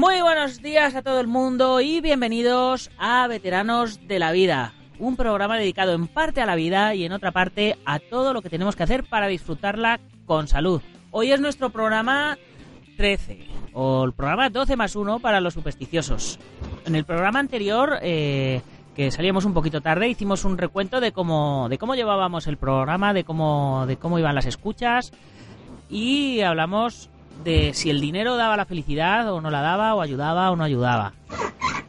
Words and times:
Muy 0.00 0.22
buenos 0.22 0.62
días 0.62 0.94
a 0.94 1.02
todo 1.02 1.20
el 1.20 1.26
mundo 1.26 1.82
y 1.82 2.00
bienvenidos 2.00 2.90
a 2.96 3.28
Veteranos 3.28 4.00
de 4.08 4.18
la 4.18 4.32
Vida, 4.32 4.72
un 4.98 5.14
programa 5.14 5.58
dedicado 5.58 5.92
en 5.92 6.06
parte 6.06 6.40
a 6.40 6.46
la 6.46 6.54
vida 6.54 6.94
y 6.94 7.04
en 7.04 7.12
otra 7.12 7.32
parte 7.32 7.76
a 7.84 7.98
todo 7.98 8.32
lo 8.32 8.40
que 8.40 8.48
tenemos 8.48 8.76
que 8.76 8.82
hacer 8.82 9.04
para 9.04 9.26
disfrutarla 9.26 10.00
con 10.24 10.48
salud. 10.48 10.80
Hoy 11.10 11.32
es 11.32 11.40
nuestro 11.42 11.68
programa 11.68 12.38
13, 12.96 13.46
o 13.74 14.04
el 14.04 14.14
programa 14.14 14.48
12 14.48 14.74
más 14.74 14.96
1 14.96 15.18
para 15.18 15.38
los 15.42 15.52
supersticiosos. 15.52 16.38
En 16.86 16.94
el 16.94 17.04
programa 17.04 17.38
anterior, 17.38 17.98
eh, 18.00 18.62
que 18.96 19.10
salíamos 19.10 19.44
un 19.44 19.52
poquito 19.52 19.82
tarde, 19.82 20.08
hicimos 20.08 20.46
un 20.46 20.56
recuento 20.56 21.00
de 21.00 21.12
cómo, 21.12 21.68
de 21.68 21.76
cómo 21.76 21.94
llevábamos 21.94 22.46
el 22.46 22.56
programa, 22.56 23.12
de 23.12 23.24
cómo, 23.24 23.84
de 23.86 23.98
cómo 23.98 24.18
iban 24.18 24.34
las 24.34 24.46
escuchas 24.46 25.12
y 25.90 26.40
hablamos 26.40 27.10
de 27.44 27.72
si 27.74 27.90
el 27.90 28.00
dinero 28.00 28.36
daba 28.36 28.56
la 28.56 28.64
felicidad 28.64 29.32
o 29.32 29.40
no 29.40 29.50
la 29.50 29.60
daba, 29.60 29.94
o 29.94 30.00
ayudaba 30.00 30.50
o 30.50 30.56
no 30.56 30.64
ayudaba. 30.64 31.12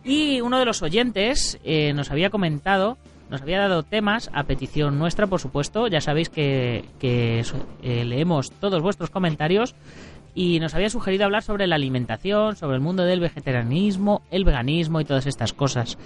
Y 0.04 0.42
uno 0.42 0.60
de 0.60 0.66
los 0.66 0.82
oyentes 0.82 1.60
eh, 1.64 1.94
nos 1.94 2.12
había 2.12 2.30
comentado, 2.30 2.98
nos 3.30 3.42
había 3.42 3.60
dado 3.60 3.84
temas 3.84 4.30
a 4.34 4.44
petición 4.44 4.98
nuestra, 4.98 5.28
por 5.28 5.40
supuesto. 5.40 5.88
Ya 5.88 6.02
sabéis 6.02 6.30
que, 6.30 6.86
eh, 7.02 8.06
leemos 8.06 8.52
todos 8.52 8.82
vuestros 8.82 9.10
comentarios. 9.10 9.76
Y 10.34 10.62
nos 10.62 10.74
había 10.74 10.90
sugerido 10.90 11.26
hablar 11.26 11.44
sobre 11.44 11.68
la 11.68 11.76
alimentación, 11.76 12.56
sobre 12.56 12.76
el 12.76 12.82
mundo 12.82 13.04
del 13.04 13.20
vegetarianismo, 13.20 14.22
el 14.32 14.46
veganismo 14.46 15.02
y 15.02 15.06
todas 15.06 15.26
estas 15.26 15.52
cosas. 15.52 15.98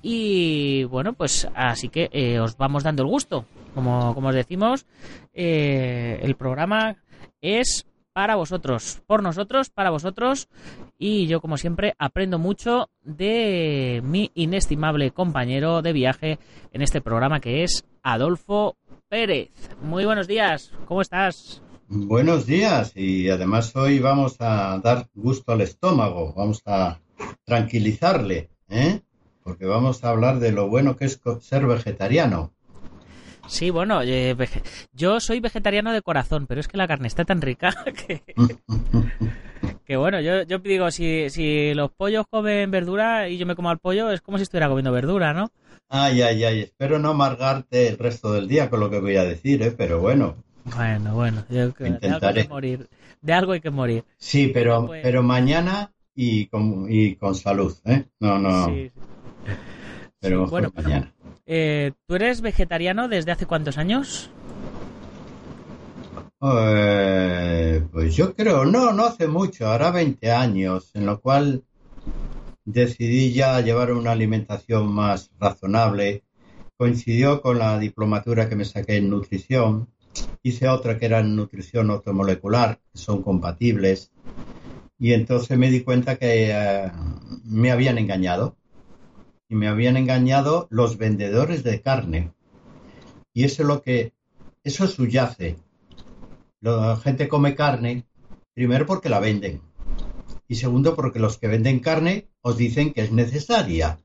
Y 0.00 0.84
bueno, 0.84 1.12
pues 1.12 1.48
así 1.56 1.88
que 1.88 2.08
eh, 2.12 2.38
os 2.38 2.56
vamos 2.56 2.84
dando 2.84 3.02
el 3.02 3.08
gusto. 3.08 3.46
Como, 3.74 4.14
como 4.14 4.28
os 4.28 4.34
decimos, 4.34 4.86
el 5.34 6.34
programa 6.36 6.96
es 7.40 7.84
para 8.18 8.34
vosotros, 8.34 9.00
por 9.06 9.22
nosotros, 9.22 9.70
para 9.70 9.90
vosotros. 9.90 10.48
Y 10.98 11.28
yo, 11.28 11.40
como 11.40 11.56
siempre, 11.56 11.94
aprendo 12.00 12.40
mucho 12.40 12.90
de 13.04 14.02
mi 14.04 14.32
inestimable 14.34 15.12
compañero 15.12 15.82
de 15.82 15.92
viaje 15.92 16.40
en 16.72 16.82
este 16.82 17.00
programa 17.00 17.38
que 17.38 17.62
es 17.62 17.84
Adolfo 18.02 18.76
Pérez. 19.08 19.50
Muy 19.80 20.04
buenos 20.04 20.26
días, 20.26 20.72
¿cómo 20.86 21.00
estás? 21.00 21.62
Buenos 21.86 22.44
días 22.44 22.90
y 22.96 23.30
además 23.30 23.76
hoy 23.76 24.00
vamos 24.00 24.34
a 24.40 24.80
dar 24.82 25.06
gusto 25.14 25.52
al 25.52 25.60
estómago, 25.60 26.34
vamos 26.36 26.60
a 26.66 26.98
tranquilizarle, 27.44 28.50
¿eh? 28.68 29.00
porque 29.44 29.64
vamos 29.64 30.02
a 30.02 30.08
hablar 30.08 30.40
de 30.40 30.50
lo 30.50 30.68
bueno 30.68 30.96
que 30.96 31.04
es 31.04 31.20
ser 31.38 31.68
vegetariano. 31.68 32.52
Sí, 33.48 33.70
bueno, 33.70 34.02
eh, 34.02 34.36
yo 34.92 35.20
soy 35.20 35.40
vegetariano 35.40 35.92
de 35.92 36.02
corazón, 36.02 36.46
pero 36.46 36.60
es 36.60 36.68
que 36.68 36.76
la 36.76 36.86
carne 36.86 37.08
está 37.08 37.24
tan 37.24 37.40
rica 37.40 37.74
que, 38.06 38.22
que 39.84 39.96
bueno, 39.96 40.20
yo, 40.20 40.42
yo 40.42 40.58
digo, 40.58 40.90
si, 40.90 41.30
si 41.30 41.72
los 41.74 41.90
pollos 41.90 42.26
comen 42.30 42.70
verdura 42.70 43.28
y 43.28 43.38
yo 43.38 43.46
me 43.46 43.56
como 43.56 43.70
al 43.70 43.78
pollo, 43.78 44.12
es 44.12 44.20
como 44.20 44.36
si 44.36 44.42
estuviera 44.42 44.68
comiendo 44.68 44.92
verdura, 44.92 45.32
¿no? 45.32 45.50
Ay, 45.88 46.20
ay, 46.20 46.44
ay, 46.44 46.60
espero 46.60 46.98
no 46.98 47.10
amargarte 47.10 47.88
el 47.88 47.96
resto 47.96 48.32
del 48.32 48.46
día 48.46 48.68
con 48.68 48.80
lo 48.80 48.90
que 48.90 49.00
voy 49.00 49.16
a 49.16 49.24
decir, 49.24 49.62
¿eh? 49.62 49.74
pero 49.76 50.00
bueno. 50.00 50.36
Bueno, 50.76 51.14
bueno, 51.14 51.44
yo, 51.48 51.64
Intentaré. 51.64 51.98
de 52.00 52.12
algo 52.12 52.26
hay 52.26 52.42
que 52.42 52.48
morir. 52.48 52.88
De 53.22 53.32
algo 53.32 53.52
hay 53.52 53.60
que 53.60 53.70
morir. 53.70 54.04
Sí, 54.18 54.50
pero, 54.52 54.86
pero 55.02 55.22
mañana 55.22 55.90
y 56.14 56.46
con, 56.46 56.86
y 56.90 57.16
con 57.16 57.34
salud, 57.34 57.74
¿eh? 57.86 58.04
No, 58.20 58.38
no. 58.38 58.66
Sí, 58.66 58.90
sí. 58.94 59.00
Pero 60.20 60.44
Sí, 60.44 60.50
bueno, 60.50 60.72
mañana. 60.74 61.14
Eh, 61.50 61.92
¿Tú 62.06 62.14
eres 62.14 62.42
vegetariano 62.42 63.08
desde 63.08 63.32
hace 63.32 63.46
cuántos 63.46 63.78
años? 63.78 64.30
Eh, 66.42 67.82
pues 67.90 68.14
yo 68.14 68.34
creo, 68.34 68.66
no, 68.66 68.92
no 68.92 69.06
hace 69.06 69.26
mucho, 69.28 69.66
hará 69.70 69.90
20 69.90 70.30
años, 70.30 70.90
en 70.92 71.06
lo 71.06 71.22
cual 71.22 71.64
decidí 72.66 73.32
ya 73.32 73.58
llevar 73.62 73.92
una 73.92 74.12
alimentación 74.12 74.92
más 74.92 75.30
razonable. 75.40 76.22
Coincidió 76.76 77.40
con 77.40 77.58
la 77.58 77.78
diplomatura 77.78 78.50
que 78.50 78.54
me 78.54 78.66
saqué 78.66 78.98
en 78.98 79.08
nutrición. 79.08 79.88
Hice 80.42 80.68
otra 80.68 80.98
que 80.98 81.06
era 81.06 81.20
en 81.20 81.34
nutrición 81.34 81.90
automolecular, 81.90 82.78
que 82.92 82.98
son 82.98 83.22
compatibles. 83.22 84.12
Y 84.98 85.14
entonces 85.14 85.56
me 85.56 85.70
di 85.70 85.80
cuenta 85.80 86.16
que 86.16 86.50
eh, 86.50 86.92
me 87.44 87.70
habían 87.70 87.96
engañado. 87.96 88.57
Y 89.48 89.54
me 89.54 89.68
habían 89.68 89.96
engañado 89.96 90.66
los 90.70 90.98
vendedores 90.98 91.62
de 91.64 91.80
carne. 91.80 92.32
Y 93.32 93.44
eso 93.44 93.62
es 93.62 93.68
lo 93.68 93.82
que, 93.82 94.12
eso 94.64 94.86
subyace. 94.86 95.56
La 96.60 96.96
gente 96.96 97.28
come 97.28 97.54
carne, 97.54 98.04
primero 98.54 98.84
porque 98.86 99.08
la 99.08 99.20
venden. 99.20 99.62
Y 100.48 100.56
segundo 100.56 100.96
porque 100.96 101.18
los 101.18 101.38
que 101.38 101.46
venden 101.46 101.80
carne 101.80 102.28
os 102.40 102.56
dicen 102.56 102.92
que 102.92 103.02
es 103.02 103.12
necesaria. 103.12 103.98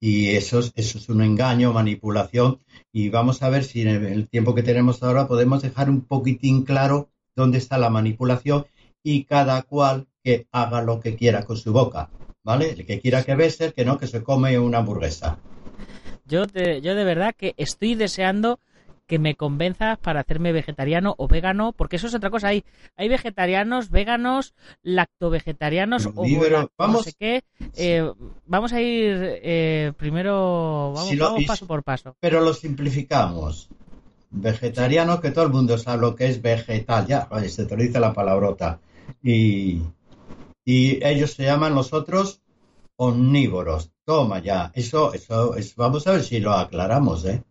Y 0.00 0.30
eso 0.30 0.58
es, 0.58 0.72
eso 0.74 0.98
es 0.98 1.08
un 1.08 1.22
engaño, 1.22 1.72
manipulación. 1.72 2.60
Y 2.92 3.08
vamos 3.08 3.42
a 3.42 3.48
ver 3.48 3.64
si 3.64 3.82
en 3.82 3.88
el 3.88 4.28
tiempo 4.28 4.54
que 4.54 4.62
tenemos 4.62 5.02
ahora 5.02 5.28
podemos 5.28 5.62
dejar 5.62 5.88
un 5.88 6.02
poquitín 6.02 6.64
claro 6.64 7.10
dónde 7.34 7.58
está 7.58 7.78
la 7.78 7.90
manipulación 7.90 8.66
y 9.02 9.24
cada 9.24 9.62
cual 9.62 10.08
que 10.22 10.46
haga 10.52 10.82
lo 10.82 11.00
que 11.00 11.16
quiera 11.16 11.44
con 11.44 11.56
su 11.56 11.72
boca. 11.72 12.10
¿Vale? 12.44 12.70
El 12.70 12.86
que 12.86 13.00
quiera 13.00 13.22
que 13.22 13.34
bese, 13.36 13.66
el 13.66 13.72
que 13.74 13.84
no, 13.84 13.98
que 13.98 14.06
se 14.06 14.22
come 14.22 14.58
una 14.58 14.78
hamburguesa. 14.78 15.38
Yo 16.26 16.46
de, 16.46 16.80
yo 16.80 16.94
de 16.94 17.04
verdad 17.04 17.34
que 17.36 17.54
estoy 17.56 17.94
deseando 17.94 18.58
que 19.06 19.18
me 19.18 19.34
convenzas 19.34 19.98
para 19.98 20.20
hacerme 20.20 20.52
vegetariano 20.52 21.14
o 21.18 21.28
vegano, 21.28 21.72
porque 21.72 21.96
eso 21.96 22.06
es 22.06 22.14
otra 22.14 22.30
cosa. 22.30 22.48
Hay, 22.48 22.64
hay 22.96 23.08
vegetarianos, 23.08 23.90
veganos, 23.90 24.54
lactovegetarianos 24.82 26.06
o 26.06 26.24
vamos- 26.78 26.92
no 26.98 27.02
sé 27.02 27.12
qué. 27.18 27.42
Eh, 27.76 28.10
vamos 28.46 28.72
a 28.72 28.80
ir 28.80 29.18
eh, 29.42 29.92
primero, 29.96 30.92
vamos, 30.94 31.08
Si 31.08 31.16
lo- 31.16 31.24
vamos 31.26 31.42
y- 31.42 31.46
paso 31.46 31.66
por 31.66 31.82
paso. 31.82 32.16
Pero 32.20 32.40
lo 32.40 32.54
simplificamos. 32.54 33.68
Vegetariano, 34.30 35.20
que 35.20 35.30
todo 35.30 35.44
el 35.44 35.52
mundo 35.52 35.76
sabe 35.76 36.00
lo 36.00 36.14
que 36.16 36.26
es 36.26 36.40
vegetal, 36.40 37.06
ya, 37.06 37.28
se 37.48 37.66
te 37.66 37.76
lo 37.76 37.82
dice 37.82 38.00
la 38.00 38.14
palabrota. 38.14 38.80
Y, 39.22 39.82
y 40.64 41.04
ellos 41.04 41.32
se 41.32 41.44
llaman 41.44 41.74
los 41.74 41.92
otros 41.92 42.42
omnívoros. 42.96 43.90
Toma 44.04 44.40
ya, 44.40 44.72
eso, 44.74 45.12
eso, 45.14 45.56
es, 45.56 45.76
vamos 45.76 46.06
a 46.06 46.12
ver 46.12 46.22
si 46.22 46.40
lo 46.40 46.52
aclaramos, 46.52 47.24
¿eh? 47.24 47.42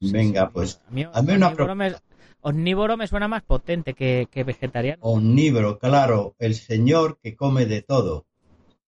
Venga, 0.00 0.50
pues, 0.50 0.80
A 0.88 0.90
mí, 0.90 1.04
hazme 1.04 1.36
una 1.36 1.48
omnívoro, 1.48 1.74
me, 1.76 1.94
omnívoro 2.40 2.96
me 2.96 3.06
suena 3.06 3.28
más 3.28 3.42
potente 3.42 3.94
que, 3.94 4.26
que 4.30 4.42
vegetariano. 4.42 4.98
omnívoro, 5.02 5.78
claro, 5.78 6.34
el 6.38 6.54
señor 6.56 7.18
que 7.22 7.36
come 7.36 7.66
de 7.66 7.82
todo, 7.82 8.26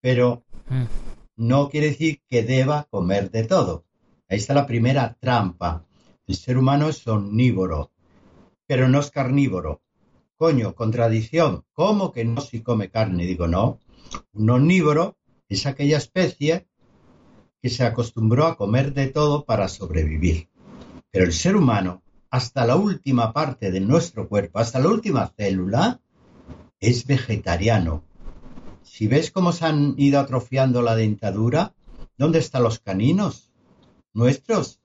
pero 0.01 0.43
Mm. 0.69 0.85
no 1.37 1.69
quiere 1.69 1.89
decir 1.89 2.23
que 2.29 2.43
deba 2.43 2.85
comer 2.91 3.31
de 3.31 3.45
todo. 3.45 3.85
Ahí 4.29 4.39
está 4.39 4.55
la 4.55 4.67
primera 4.67 5.17
trampa. 5.21 5.85
El 6.27 6.37
ser 6.37 6.57
humano 6.57 6.89
es 6.89 7.07
omnívoro, 7.07 7.91
pero 8.67 8.89
no 8.89 9.01
es 9.01 9.11
carnívoro. 9.11 9.83
Coño, 10.45 10.75
contradicción. 10.75 11.65
¿Cómo 11.73 12.13
que 12.13 12.23
no 12.27 12.43
si 12.43 12.61
come 12.61 12.91
carne? 12.91 13.25
Digo, 13.25 13.49
no. 13.49 13.81
Un 14.35 14.51
omnívoro 14.51 15.17
es 15.49 15.65
aquella 15.65 15.97
especie 15.97 16.67
que 17.63 17.71
se 17.71 17.83
acostumbró 17.83 18.45
a 18.45 18.59
comer 18.59 18.93
de 18.93 19.07
todo 19.07 19.47
para 19.47 19.69
sobrevivir. 19.69 20.51
Pero 21.11 21.25
el 21.25 21.33
ser 21.33 21.57
humano, 21.57 22.03
hasta 22.29 22.67
la 22.67 22.77
última 22.77 23.33
parte 23.33 23.71
de 23.71 23.81
nuestro 23.81 24.29
cuerpo, 24.29 24.59
hasta 24.59 24.81
la 24.81 24.91
última 24.91 25.29
célula, 25.29 26.03
es 26.79 27.07
vegetariano. 27.07 28.05
Si 28.83 29.07
ves 29.07 29.31
cómo 29.31 29.51
se 29.51 29.65
han 29.65 29.95
ido 29.97 30.21
atrofiando 30.21 30.83
la 30.83 30.95
dentadura, 30.95 31.73
¿dónde 32.19 32.41
están 32.41 32.65
los 32.65 32.81
caninos? 32.81 33.51
Nuestros. 34.13 34.79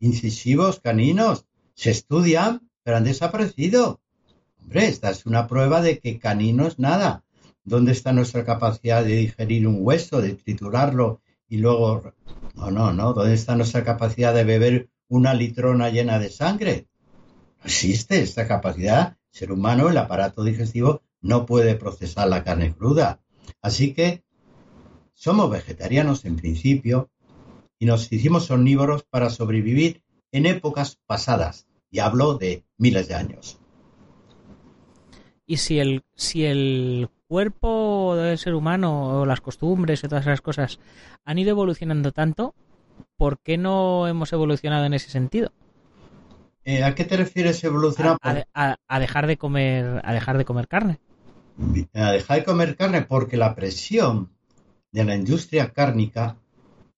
Incisivos 0.00 0.80
caninos. 0.80 1.46
Se 1.74 1.92
estudian, 1.92 2.68
pero 2.82 2.96
han 2.96 3.04
desaparecido. 3.04 4.00
Hombre, 4.62 4.86
esta 4.86 5.10
es 5.10 5.26
una 5.26 5.46
prueba 5.46 5.80
de 5.80 5.98
que 5.98 6.18
canino 6.18 6.66
es 6.66 6.78
nada. 6.78 7.24
¿Dónde 7.64 7.92
está 7.92 8.12
nuestra 8.12 8.44
capacidad 8.44 9.04
de 9.04 9.16
digerir 9.16 9.66
un 9.66 9.78
hueso, 9.80 10.20
de 10.20 10.34
triturarlo 10.34 11.20
y 11.48 11.58
luego... 11.58 12.14
No, 12.54 12.70
no, 12.70 12.92
no. 12.92 13.12
¿Dónde 13.12 13.34
está 13.34 13.56
nuestra 13.56 13.84
capacidad 13.84 14.34
de 14.34 14.44
beber 14.44 14.90
una 15.08 15.34
litrona 15.34 15.90
llena 15.90 16.18
de 16.18 16.30
sangre? 16.30 16.88
No 17.58 17.66
existe 17.66 18.20
esta 18.20 18.48
capacidad. 18.48 19.16
El 19.32 19.38
ser 19.38 19.52
humano, 19.52 19.88
el 19.88 19.98
aparato 19.98 20.42
digestivo, 20.42 21.02
no 21.20 21.46
puede 21.46 21.74
procesar 21.76 22.28
la 22.28 22.42
carne 22.42 22.74
cruda. 22.74 23.20
Así 23.62 23.92
que 23.92 24.24
somos 25.14 25.50
vegetarianos 25.50 26.24
en 26.24 26.36
principio 26.36 27.10
y 27.78 27.86
nos 27.86 28.10
hicimos 28.10 28.50
omnívoros 28.50 29.04
para 29.04 29.30
sobrevivir 29.30 30.02
en 30.32 30.46
épocas 30.46 30.98
pasadas. 31.06 31.66
Y 31.90 31.98
hablo 31.98 32.34
de 32.34 32.64
miles 32.78 33.08
de 33.08 33.14
años. 33.14 33.59
Y 35.52 35.56
si 35.58 35.80
el, 35.80 36.02
si 36.14 36.44
el 36.44 37.08
cuerpo 37.28 38.14
del 38.16 38.38
ser 38.38 38.54
humano 38.54 39.20
o 39.20 39.26
las 39.26 39.40
costumbres 39.40 40.02
y 40.04 40.08
todas 40.08 40.24
esas 40.26 40.40
cosas 40.48 40.78
han 41.24 41.38
ido 41.38 41.50
evolucionando 41.50 42.12
tanto, 42.12 42.54
¿por 43.16 43.40
qué 43.40 43.58
no 43.58 44.08
hemos 44.08 44.32
evolucionado 44.32 44.84
en 44.86 44.94
ese 44.94 45.10
sentido? 45.10 45.52
Eh, 46.64 46.82
¿A 46.84 46.94
qué 46.94 47.04
te 47.04 47.16
refieres 47.16 47.62
evolucionar? 47.64 48.16
A, 48.22 48.30
a- 48.30 48.44
a- 48.54 48.76
a 48.88 48.98
dejar 49.00 49.26
de 49.26 49.36
comer, 49.38 50.00
a 50.04 50.12
dejar 50.12 50.38
de 50.38 50.44
comer 50.44 50.68
carne. 50.68 51.00
a 51.94 52.12
dejar 52.12 52.38
de 52.38 52.44
comer 52.44 52.76
carne 52.76 53.02
porque 53.02 53.36
la 53.36 53.54
presión 53.54 54.30
de 54.92 55.04
la 55.04 55.14
industria 55.16 55.72
cárnica 55.72 56.38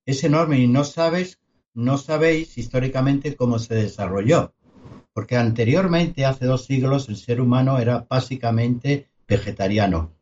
es 0.06 0.24
enorme 0.24 0.58
y 0.60 0.68
no 0.68 0.84
sabes, 0.84 1.40
no 1.74 1.98
sabéis 1.98 2.58
históricamente 2.58 3.36
cómo 3.36 3.58
se 3.58 3.74
desarrolló. 3.74 4.54
Porque 5.14 5.36
anteriormente, 5.36 6.24
hace 6.24 6.46
dos 6.46 6.64
siglos, 6.64 7.08
el 7.08 7.16
ser 7.16 7.40
humano 7.40 7.78
era 7.78 8.06
básicamente 8.08 9.10
vegetariano. 9.28 10.12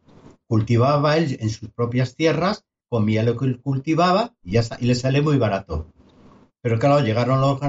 Cultivaba 0.46 1.16
él 1.16 1.36
en 1.40 1.50
sus 1.50 1.70
propias 1.70 2.16
tierras, 2.16 2.64
comía 2.88 3.22
lo 3.22 3.36
que 3.36 3.56
cultivaba 3.60 4.34
y 4.42 4.58
le 4.80 4.94
sale 4.94 5.22
muy 5.22 5.38
barato. 5.38 5.92
Pero 6.60 6.78
claro, 6.78 7.04
llegaron 7.04 7.40
los, 7.40 7.60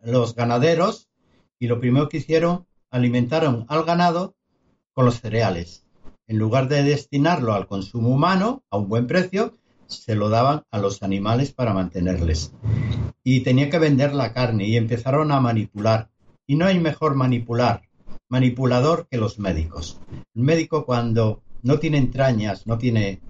los 0.00 0.34
ganaderos 0.34 1.08
y 1.58 1.66
lo 1.66 1.78
primero 1.78 2.08
que 2.08 2.16
hicieron, 2.16 2.66
alimentaron 2.90 3.66
al 3.68 3.84
ganado 3.84 4.34
con 4.92 5.04
los 5.04 5.20
cereales. 5.20 5.86
En 6.26 6.38
lugar 6.38 6.68
de 6.68 6.82
destinarlo 6.82 7.52
al 7.52 7.66
consumo 7.66 8.08
humano 8.08 8.64
a 8.70 8.78
un 8.78 8.88
buen 8.88 9.06
precio, 9.06 9.54
se 9.86 10.14
lo 10.14 10.28
daban 10.28 10.62
a 10.70 10.78
los 10.78 11.02
animales 11.02 11.52
para 11.52 11.74
mantenerles. 11.74 12.52
Y 13.22 13.40
tenía 13.40 13.70
que 13.70 13.78
vender 13.78 14.14
la 14.14 14.32
carne 14.32 14.66
y 14.66 14.76
empezaron 14.76 15.30
a 15.30 15.40
manipular. 15.40 16.10
Y 16.46 16.56
no 16.56 16.66
hay 16.66 16.78
mejor 16.80 17.14
manipular, 17.14 17.82
manipulador 18.28 19.06
que 19.08 19.18
los 19.18 19.38
médicos. 19.38 20.00
El 20.34 20.42
médico 20.42 20.84
cuando 20.84 21.42
no 21.62 21.78
tiene 21.78 21.98
entrañas, 21.98 22.66
no 22.66 22.78
tiene 22.78 23.20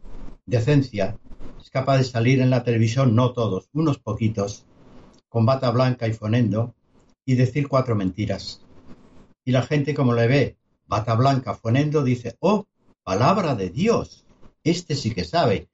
decencia, 0.47 1.19
es 1.61 1.70
capaz 1.70 1.99
de 1.99 2.05
salir 2.05 2.41
en 2.41 2.50
la 2.50 2.64
televisión, 2.64 3.14
no 3.14 3.32
todos, 3.32 3.69
unos 3.73 3.99
poquitos, 3.99 4.64
con 5.29 5.47
bata 5.47 5.70
blanca 5.70 6.06
y 6.09 6.12
fonendo, 6.12 6.75
y 7.25 7.35
decir 7.35 7.69
cuatro 7.69 7.94
mentiras. 7.94 8.64
Y 9.44 9.53
la 9.53 9.62
gente 9.62 9.94
como 9.94 10.14
le 10.14 10.26
ve 10.26 10.56
bata 10.87 11.14
blanca 11.14 11.55
fonendo 11.55 12.05
dice, 12.05 12.37
oh, 12.41 12.67
palabra 13.03 13.55
de 13.55 13.70
Dios, 13.70 14.25
este 14.64 14.94
sí 14.94 15.12
que 15.12 15.25
sabe. 15.25 15.69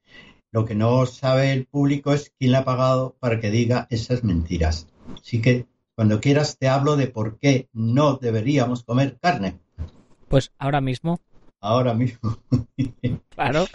Lo 0.51 0.65
que 0.65 0.75
no 0.75 1.05
sabe 1.05 1.53
el 1.53 1.65
público 1.65 2.13
es 2.13 2.31
quién 2.37 2.51
le 2.51 2.57
ha 2.57 2.65
pagado 2.65 3.15
para 3.19 3.39
que 3.39 3.51
diga 3.51 3.87
esas 3.89 4.23
mentiras. 4.23 4.87
Así 5.13 5.41
que 5.41 5.67
cuando 5.99 6.21
quieras 6.21 6.57
te 6.57 6.69
hablo 6.69 6.95
de 6.95 7.07
por 7.07 7.39
qué 7.39 7.67
no 7.73 8.15
deberíamos 8.15 8.85
comer 8.85 9.17
carne. 9.19 9.59
Pues 10.29 10.53
ahora 10.57 10.79
mismo. 10.79 11.19
Ahora 11.59 11.93
mismo. 11.93 12.37
Claro. 13.35 13.65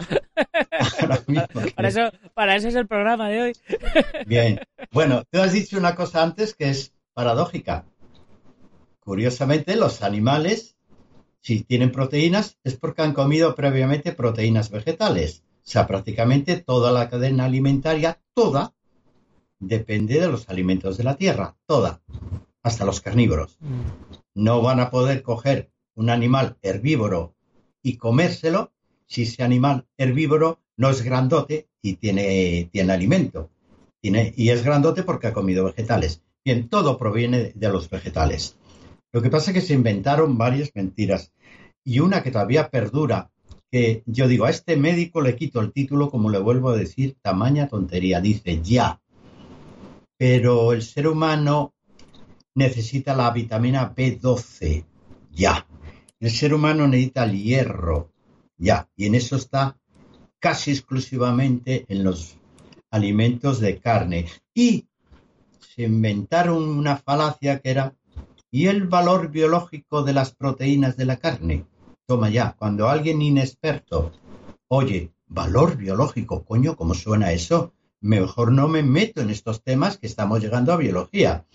Ahora 1.01 1.21
mismo. 1.27 1.45
Para 1.75 1.87
eso, 1.87 2.01
para 2.33 2.55
eso 2.55 2.67
es 2.69 2.73
el 2.73 2.87
programa 2.87 3.29
de 3.29 3.41
hoy. 3.43 3.53
Bien. 4.25 4.59
Bueno, 4.91 5.23
tú 5.29 5.39
has 5.39 5.53
dicho 5.53 5.77
una 5.77 5.93
cosa 5.93 6.23
antes 6.23 6.55
que 6.55 6.69
es 6.69 6.93
paradójica. 7.13 7.85
Curiosamente, 9.01 9.75
los 9.75 10.01
animales, 10.01 10.77
si 11.41 11.63
tienen 11.63 11.91
proteínas, 11.91 12.57
es 12.63 12.75
porque 12.75 13.03
han 13.03 13.13
comido 13.13 13.53
previamente 13.53 14.13
proteínas 14.13 14.71
vegetales. 14.71 15.43
O 15.57 15.69
sea, 15.69 15.85
prácticamente 15.85 16.57
toda 16.57 16.91
la 16.91 17.07
cadena 17.07 17.45
alimentaria, 17.45 18.19
toda, 18.33 18.73
depende 19.59 20.19
de 20.19 20.27
los 20.27 20.49
alimentos 20.49 20.97
de 20.97 21.03
la 21.03 21.15
tierra, 21.15 21.57
toda, 21.65 22.01
hasta 22.63 22.85
los 22.85 23.01
carnívoros. 23.01 23.57
Mm. 23.59 24.43
No 24.43 24.61
van 24.61 24.79
a 24.79 24.89
poder 24.89 25.21
coger 25.21 25.71
un 25.95 26.09
animal 26.09 26.57
herbívoro 26.61 27.35
y 27.81 27.97
comérselo 27.97 28.73
si 29.05 29.23
ese 29.23 29.43
animal 29.43 29.87
herbívoro 29.97 30.59
no 30.77 30.89
es 30.89 31.01
grandote 31.01 31.69
y 31.81 31.95
tiene, 31.95 32.69
tiene 32.71 32.93
alimento. 32.93 33.49
Tiene, 34.01 34.33
y 34.35 34.49
es 34.49 34.63
grandote 34.63 35.03
porque 35.03 35.27
ha 35.27 35.33
comido 35.33 35.65
vegetales. 35.65 36.21
Bien, 36.43 36.69
todo 36.69 36.97
proviene 36.97 37.53
de 37.55 37.69
los 37.69 37.89
vegetales. 37.89 38.57
Lo 39.11 39.21
que 39.21 39.29
pasa 39.29 39.51
es 39.51 39.55
que 39.55 39.61
se 39.61 39.73
inventaron 39.73 40.37
varias 40.37 40.71
mentiras 40.75 41.31
y 41.83 41.99
una 41.99 42.21
que 42.21 42.31
todavía 42.31 42.69
perdura 42.69 43.31
que 43.71 44.03
yo 44.05 44.27
digo, 44.27 44.45
a 44.45 44.49
este 44.49 44.77
médico 44.77 45.21
le 45.21 45.35
quito 45.35 45.59
el 45.59 45.71
título, 45.71 46.09
como 46.09 46.29
le 46.29 46.39
vuelvo 46.39 46.69
a 46.69 46.77
decir, 46.77 47.17
tamaña 47.21 47.67
tontería, 47.67 48.21
dice 48.21 48.61
ya. 48.61 49.01
Pero 50.17 50.73
el 50.73 50.81
ser 50.81 51.07
humano 51.07 51.73
necesita 52.53 53.15
la 53.15 53.31
vitamina 53.31 53.93
B12, 53.93 54.85
ya. 55.31 55.67
El 56.19 56.31
ser 56.31 56.53
humano 56.53 56.87
necesita 56.87 57.25
el 57.25 57.41
hierro, 57.41 58.11
ya. 58.57 58.89
Y 58.95 59.05
en 59.07 59.15
eso 59.15 59.35
está 59.35 59.77
casi 60.39 60.71
exclusivamente 60.71 61.85
en 61.89 62.03
los 62.03 62.37
alimentos 62.91 63.59
de 63.59 63.79
carne. 63.79 64.27
Y 64.53 64.87
se 65.59 65.83
inventaron 65.83 66.63
una 66.63 66.97
falacia 66.97 67.59
que 67.59 67.71
era, 67.71 67.95
¿y 68.49 68.67
el 68.67 68.87
valor 68.87 69.29
biológico 69.29 70.03
de 70.03 70.13
las 70.13 70.33
proteínas 70.33 70.95
de 70.95 71.05
la 71.05 71.17
carne? 71.17 71.65
Toma 72.07 72.29
ya, 72.29 72.55
cuando 72.57 72.87
alguien 72.87 73.21
inexperto 73.21 74.13
oye, 74.67 75.13
valor 75.27 75.77
biológico, 75.77 76.43
coño, 76.43 76.75
¿cómo 76.75 76.93
suena 76.93 77.31
eso? 77.31 77.73
Mejor 78.01 78.51
no 78.51 78.67
me 78.67 78.83
meto 78.83 79.21
en 79.21 79.29
estos 79.29 79.63
temas 79.63 79.97
que 79.97 80.07
estamos 80.07 80.41
llegando 80.41 80.73
a 80.73 80.77
biología. 80.77 81.45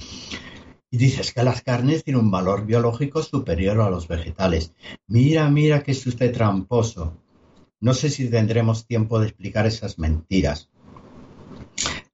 Y 0.91 0.97
dices 0.97 1.33
que 1.33 1.45
las 1.45 1.63
carnes 1.63 2.05
tienen 2.05 2.25
un 2.25 2.31
valor 2.31 2.67
biológico 2.67 3.23
superior 3.23 3.81
a 3.81 3.91
los 3.91 4.09
vegetales. 4.09 4.75
Mira, 5.07 5.49
mira 5.49 5.83
que 5.83 5.93
es 5.93 6.07
usted 6.07 6.33
tramposo. 6.33 7.17
No 7.81 7.95
sé 7.95 8.11
si 8.11 8.29
tendremos 8.29 8.87
tiempo 8.87 9.21
de 9.21 9.29
explicar 9.29 9.67
esas 9.67 9.99
mentiras. 9.99 10.69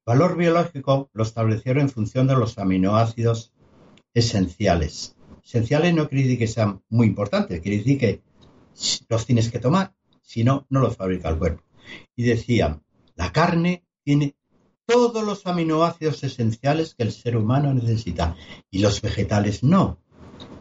Valor 0.05 0.37
biológico 0.37 1.11
lo 1.12 1.23
establecieron 1.23 1.82
en 1.82 1.88
función 1.90 2.26
de 2.26 2.37
los 2.37 2.58
aminoácidos 2.58 3.52
esenciales 4.14 5.17
esenciales 5.46 5.94
no 5.94 6.08
quiere 6.08 6.25
decir 6.25 6.38
que 6.38 6.46
sean 6.49 6.82
muy 6.88 7.06
importantes, 7.06 7.61
quiere 7.61 7.78
decir 7.78 7.99
que 7.99 8.23
los 9.08 9.26
tienes 9.26 9.50
que 9.50 9.61
tomar, 9.61 9.94
si 10.23 10.43
no, 10.43 10.67
no 10.69 10.81
los 10.81 10.96
fabrica 10.96 11.28
el 11.28 11.38
cuerpo. 11.38 11.62
Y 12.17 12.25
decían, 12.25 12.82
la 13.14 13.32
carne 13.32 13.84
tiene 14.06 14.37
todos 14.87 15.25
los 15.25 15.44
aminoácidos 15.49 16.23
esenciales 16.23 16.94
que 16.94 17.03
el 17.03 17.11
ser 17.11 17.37
humano 17.37 17.75
necesita 17.75 18.37
y 18.70 18.79
los 18.79 19.03
vegetales 19.03 19.64
no. 19.64 19.99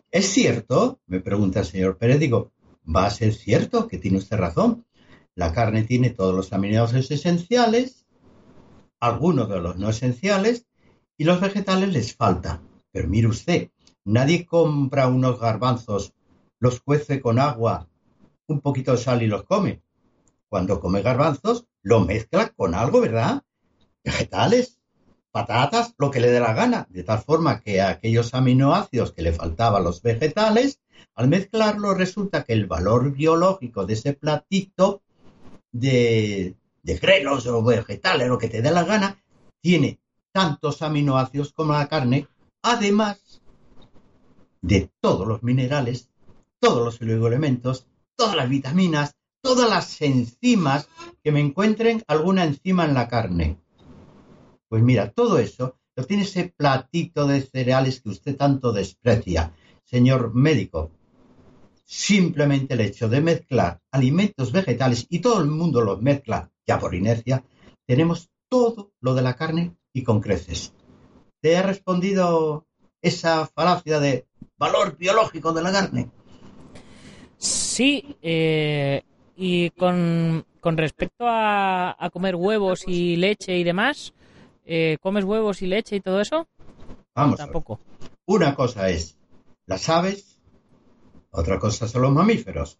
¿Es 0.09 0.25
cierto? 0.29 0.99
Me 1.05 1.19
pregunta 1.19 1.59
el 1.59 1.67
señor 1.67 1.99
Pérez. 1.99 2.19
Digo, 2.19 2.51
va 2.83 3.05
a 3.05 3.11
ser 3.11 3.35
cierto 3.35 3.87
que 3.87 3.99
tiene 3.99 4.17
usted 4.17 4.37
razón. 4.37 4.87
La 5.35 5.53
carne 5.53 5.83
tiene 5.83 6.09
todos 6.09 6.33
los 6.33 6.53
aminoácidos 6.53 7.11
esenciales, 7.11 8.07
algunos 8.99 9.47
de 9.47 9.59
los 9.61 9.77
no 9.77 9.89
esenciales, 9.89 10.65
y 11.15 11.25
los 11.25 11.39
vegetales 11.39 11.93
les 11.93 12.15
falta. 12.15 12.63
Pero 12.91 13.07
mire 13.07 13.27
usted, 13.27 13.69
Nadie 14.07 14.45
compra 14.45 15.07
unos 15.07 15.39
garbanzos, 15.39 16.13
los 16.59 16.79
cuece 16.79 17.19
con 17.21 17.39
agua, 17.39 17.89
un 18.45 18.61
poquito 18.61 18.91
de 18.91 18.99
sal 18.99 19.23
y 19.23 19.27
los 19.27 19.45
come. 19.45 19.81
Cuando 20.47 20.79
come 20.79 21.01
garbanzos, 21.01 21.65
lo 21.85 21.99
mezcla 21.99 22.49
con 22.49 22.73
algo, 22.73 22.99
¿verdad? 22.99 23.43
Vegetales, 24.03 24.79
patatas, 25.31 25.93
lo 25.99 26.09
que 26.09 26.19
le 26.19 26.31
dé 26.31 26.39
la 26.39 26.53
gana, 26.53 26.87
de 26.89 27.03
tal 27.03 27.19
forma 27.19 27.61
que 27.61 27.79
aquellos 27.79 28.33
aminoácidos 28.33 29.13
que 29.13 29.21
le 29.21 29.31
faltaban 29.31 29.83
los 29.83 30.01
vegetales, 30.01 30.81
al 31.13 31.27
mezclarlo 31.27 31.93
resulta 31.93 32.43
que 32.43 32.53
el 32.53 32.65
valor 32.65 33.11
biológico 33.11 33.85
de 33.85 33.93
ese 33.93 34.13
platito 34.13 35.03
de, 35.71 36.55
de 36.81 36.95
grelos 36.97 37.45
o 37.45 37.63
vegetales, 37.63 38.27
lo 38.29 38.39
que 38.39 38.49
te 38.49 38.63
dé 38.63 38.71
la 38.71 38.83
gana, 38.83 39.23
tiene 39.61 39.99
tantos 40.31 40.81
aminoácidos 40.81 41.53
como 41.53 41.73
la 41.73 41.87
carne, 41.87 42.27
además 42.63 43.43
de 44.63 44.89
todos 44.99 45.27
los 45.27 45.43
minerales, 45.43 46.09
todos 46.59 46.83
los 46.83 46.99
elementos, 46.99 47.85
todas 48.15 48.35
las 48.35 48.49
vitaminas, 48.49 49.14
todas 49.45 49.69
las 49.69 50.01
enzimas 50.01 50.89
que 51.23 51.31
me 51.31 51.39
encuentren 51.39 52.03
alguna 52.07 52.45
enzima 52.45 52.83
en 52.83 52.95
la 52.95 53.07
carne. 53.07 53.59
Pues 54.67 54.81
mira, 54.81 55.11
todo 55.11 55.37
eso 55.37 55.77
lo 55.95 56.03
tiene 56.05 56.23
ese 56.23 56.51
platito 56.57 57.27
de 57.27 57.41
cereales 57.41 58.01
que 58.01 58.09
usted 58.09 58.35
tanto 58.35 58.73
desprecia, 58.73 59.53
señor 59.83 60.33
médico. 60.33 60.89
Simplemente 61.85 62.73
el 62.73 62.81
hecho 62.81 63.07
de 63.07 63.21
mezclar 63.21 63.79
alimentos 63.91 64.51
vegetales 64.51 65.05
y 65.09 65.19
todo 65.19 65.39
el 65.39 65.47
mundo 65.47 65.81
los 65.81 66.01
mezcla 66.01 66.49
ya 66.65 66.79
por 66.79 66.95
inercia, 66.95 67.45
tenemos 67.85 68.31
todo 68.49 68.93
lo 68.99 69.13
de 69.13 69.21
la 69.21 69.35
carne 69.35 69.75
y 69.93 70.01
con 70.01 70.21
creces. 70.21 70.73
¿Te 71.39 71.55
ha 71.55 71.61
respondido 71.61 72.65
esa 72.99 73.45
falacia 73.45 73.99
de 73.99 74.25
valor 74.57 74.97
biológico 74.97 75.53
de 75.53 75.61
la 75.61 75.71
carne. 75.71 76.09
Sí, 77.37 78.17
eh, 78.23 79.03
y 79.35 79.69
con, 79.71 80.45
respecto 80.63 81.25
a, 81.27 82.09
comer 82.11 82.35
huevos 82.35 82.83
y 82.87 83.15
leche 83.15 83.57
y 83.57 83.63
demás, 83.63 84.13
eh, 84.65 84.97
¿comes 85.01 85.25
huevos 85.25 85.61
y 85.61 85.67
leche 85.67 85.97
y 85.97 86.01
todo 86.01 86.21
eso? 86.21 86.47
Vamos. 87.13 87.37
Tampoco. 87.37 87.79
Una 88.25 88.55
cosa 88.55 88.89
es 88.89 89.17
las 89.65 89.89
aves, 89.89 90.39
otra 91.31 91.59
cosa 91.59 91.87
son 91.87 92.03
los 92.03 92.11
mamíferos. 92.11 92.79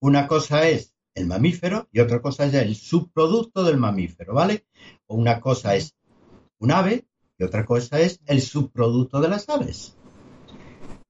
Una 0.00 0.26
cosa 0.26 0.68
es 0.68 0.94
el 1.14 1.26
mamífero 1.26 1.88
y 1.92 2.00
otra 2.00 2.20
cosa 2.20 2.46
es 2.46 2.54
el 2.54 2.74
subproducto 2.74 3.64
del 3.64 3.76
mamífero, 3.76 4.34
¿vale? 4.34 4.66
Una 5.06 5.40
cosa 5.40 5.76
es 5.76 5.94
un 6.58 6.72
ave 6.72 7.06
y 7.38 7.44
otra 7.44 7.64
cosa 7.64 8.00
es 8.00 8.20
el 8.26 8.40
subproducto 8.40 9.20
de 9.20 9.28
las 9.28 9.48
aves. 9.48 9.96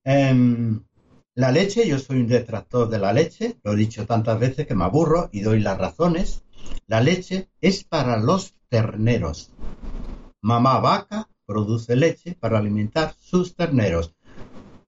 Em, 0.05 0.83
La 1.35 1.51
leche, 1.51 1.89
yo 1.89 1.99
soy 1.99 2.21
un 2.21 2.27
detractor 2.27 2.91
de 2.91 2.99
la 2.99 3.15
leche, 3.15 3.59
lo 3.65 3.73
he 3.73 3.77
dicho 3.77 4.05
tantas 4.05 4.39
veces 4.39 4.67
que 4.67 4.75
me 4.75 4.85
aburro 4.85 5.31
y 5.33 5.41
doy 5.41 5.61
las 5.61 5.79
razones. 5.79 6.45
La 6.87 7.01
leche 7.01 7.49
es 7.62 7.85
para 7.85 8.19
los 8.19 8.55
terneros. 8.69 9.51
Mamá 10.43 10.79
vaca 10.81 11.31
produce 11.47 11.97
leche 11.97 12.37
para 12.39 12.59
alimentar 12.59 13.15
sus 13.19 13.57
terneros. 13.57 14.15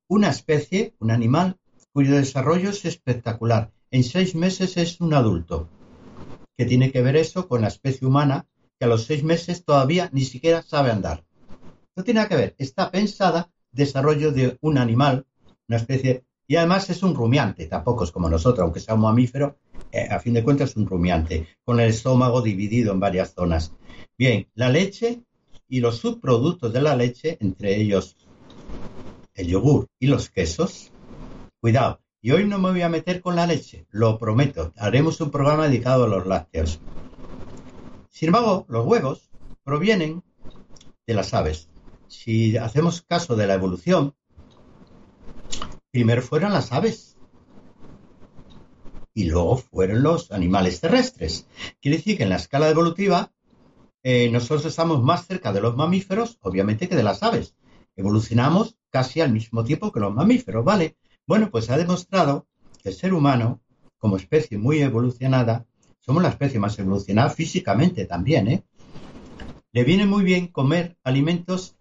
Una 0.06 0.28
especie, 0.28 0.94
un 0.98 1.12
animal, 1.12 1.56
cuyo 1.94 2.14
desarrollo 2.14 2.68
es 2.68 2.84
espectacular. 2.84 3.72
En 3.90 4.04
seis 4.04 4.34
meses 4.34 4.76
es 4.76 5.00
un 5.00 5.14
adulto. 5.14 5.70
¿Qué 6.58 6.66
tiene 6.66 6.92
que 6.92 7.00
ver 7.00 7.16
eso 7.16 7.48
con 7.48 7.62
la 7.62 7.68
especie 7.68 8.06
humana 8.06 8.46
que 8.78 8.84
a 8.84 8.88
los 8.88 9.06
seis 9.06 9.24
meses 9.24 9.64
todavía 9.64 10.10
ni 10.12 10.26
siquiera 10.26 10.60
sabe 10.60 10.90
andar? 10.90 11.24
No 11.96 12.04
tiene 12.04 12.18
nada 12.18 12.28
que 12.28 12.36
ver. 12.36 12.54
Está 12.58 12.90
pensada 12.90 13.50
desarrollo 13.72 14.30
de 14.30 14.58
un 14.60 14.76
animal, 14.76 15.26
una 15.68 15.78
especie 15.78 16.26
y 16.46 16.56
además 16.56 16.90
es 16.90 17.02
un 17.02 17.14
rumiante, 17.14 17.66
tampoco 17.66 18.04
es 18.04 18.10
como 18.10 18.28
nosotros, 18.28 18.62
aunque 18.62 18.80
sea 18.80 18.94
un 18.94 19.02
mamífero, 19.02 19.56
eh, 19.90 20.08
a 20.10 20.18
fin 20.20 20.34
de 20.34 20.44
cuentas 20.44 20.70
es 20.70 20.76
un 20.76 20.86
rumiante, 20.86 21.48
con 21.64 21.80
el 21.80 21.88
estómago 21.90 22.42
dividido 22.42 22.92
en 22.92 23.00
varias 23.00 23.34
zonas. 23.34 23.72
Bien, 24.18 24.48
la 24.54 24.68
leche 24.68 25.22
y 25.68 25.80
los 25.80 25.98
subproductos 25.98 26.72
de 26.72 26.82
la 26.82 26.96
leche, 26.96 27.38
entre 27.40 27.80
ellos 27.80 28.16
el 29.34 29.48
yogur 29.48 29.88
y 29.98 30.06
los 30.06 30.30
quesos, 30.30 30.92
cuidado, 31.60 32.00
y 32.20 32.30
hoy 32.30 32.46
no 32.46 32.58
me 32.58 32.70
voy 32.70 32.82
a 32.82 32.88
meter 32.88 33.20
con 33.20 33.36
la 33.36 33.46
leche, 33.46 33.86
lo 33.90 34.18
prometo, 34.18 34.72
haremos 34.76 35.20
un 35.20 35.30
programa 35.30 35.68
dedicado 35.68 36.04
a 36.04 36.08
los 36.08 36.26
lácteos. 36.26 36.80
Sin 38.10 38.28
embargo, 38.28 38.64
los 38.68 38.86
huevos 38.86 39.30
provienen 39.64 40.22
de 41.06 41.14
las 41.14 41.34
aves. 41.34 41.68
Si 42.06 42.56
hacemos 42.56 43.02
caso 43.02 43.34
de 43.34 43.46
la 43.46 43.54
evolución, 43.54 44.14
primero 45.94 46.22
fueron 46.22 46.52
las 46.52 46.72
aves 46.72 47.16
y 49.14 49.26
luego 49.26 49.58
fueron 49.58 50.02
los 50.02 50.32
animales 50.32 50.80
terrestres. 50.80 51.46
Quiere 51.80 51.98
decir 51.98 52.16
que 52.16 52.24
en 52.24 52.30
la 52.30 52.36
escala 52.36 52.68
evolutiva 52.68 53.30
eh, 54.02 54.28
nosotros 54.28 54.64
estamos 54.64 55.04
más 55.04 55.24
cerca 55.28 55.52
de 55.52 55.60
los 55.60 55.76
mamíferos, 55.76 56.36
obviamente, 56.42 56.88
que 56.88 56.96
de 56.96 57.04
las 57.04 57.22
aves. 57.22 57.54
Evolucionamos 57.94 58.76
casi 58.90 59.20
al 59.20 59.30
mismo 59.30 59.62
tiempo 59.62 59.92
que 59.92 60.00
los 60.00 60.12
mamíferos, 60.12 60.64
¿vale? 60.64 60.96
Bueno, 61.28 61.48
pues 61.48 61.70
ha 61.70 61.76
demostrado 61.76 62.48
que 62.82 62.88
el 62.88 62.96
ser 62.96 63.14
humano, 63.14 63.60
como 63.96 64.16
especie 64.16 64.58
muy 64.58 64.80
evolucionada, 64.80 65.64
somos 66.00 66.24
la 66.24 66.30
especie 66.30 66.58
más 66.58 66.76
evolucionada 66.76 67.30
físicamente 67.30 68.04
también, 68.04 68.48
¿eh? 68.48 68.64
Le 69.70 69.84
viene 69.84 70.06
muy 70.06 70.24
bien 70.24 70.48
comer 70.48 70.98
alimentos 71.04 71.76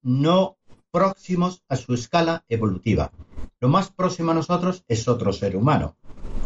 no 0.00 0.56
próximos 0.96 1.62
a 1.68 1.76
su 1.76 1.92
escala 1.92 2.42
evolutiva. 2.48 3.12
Lo 3.60 3.68
más 3.68 3.90
próximo 3.90 4.30
a 4.30 4.34
nosotros 4.34 4.82
es 4.88 5.06
otro 5.08 5.30
ser 5.30 5.54
humano. 5.54 5.94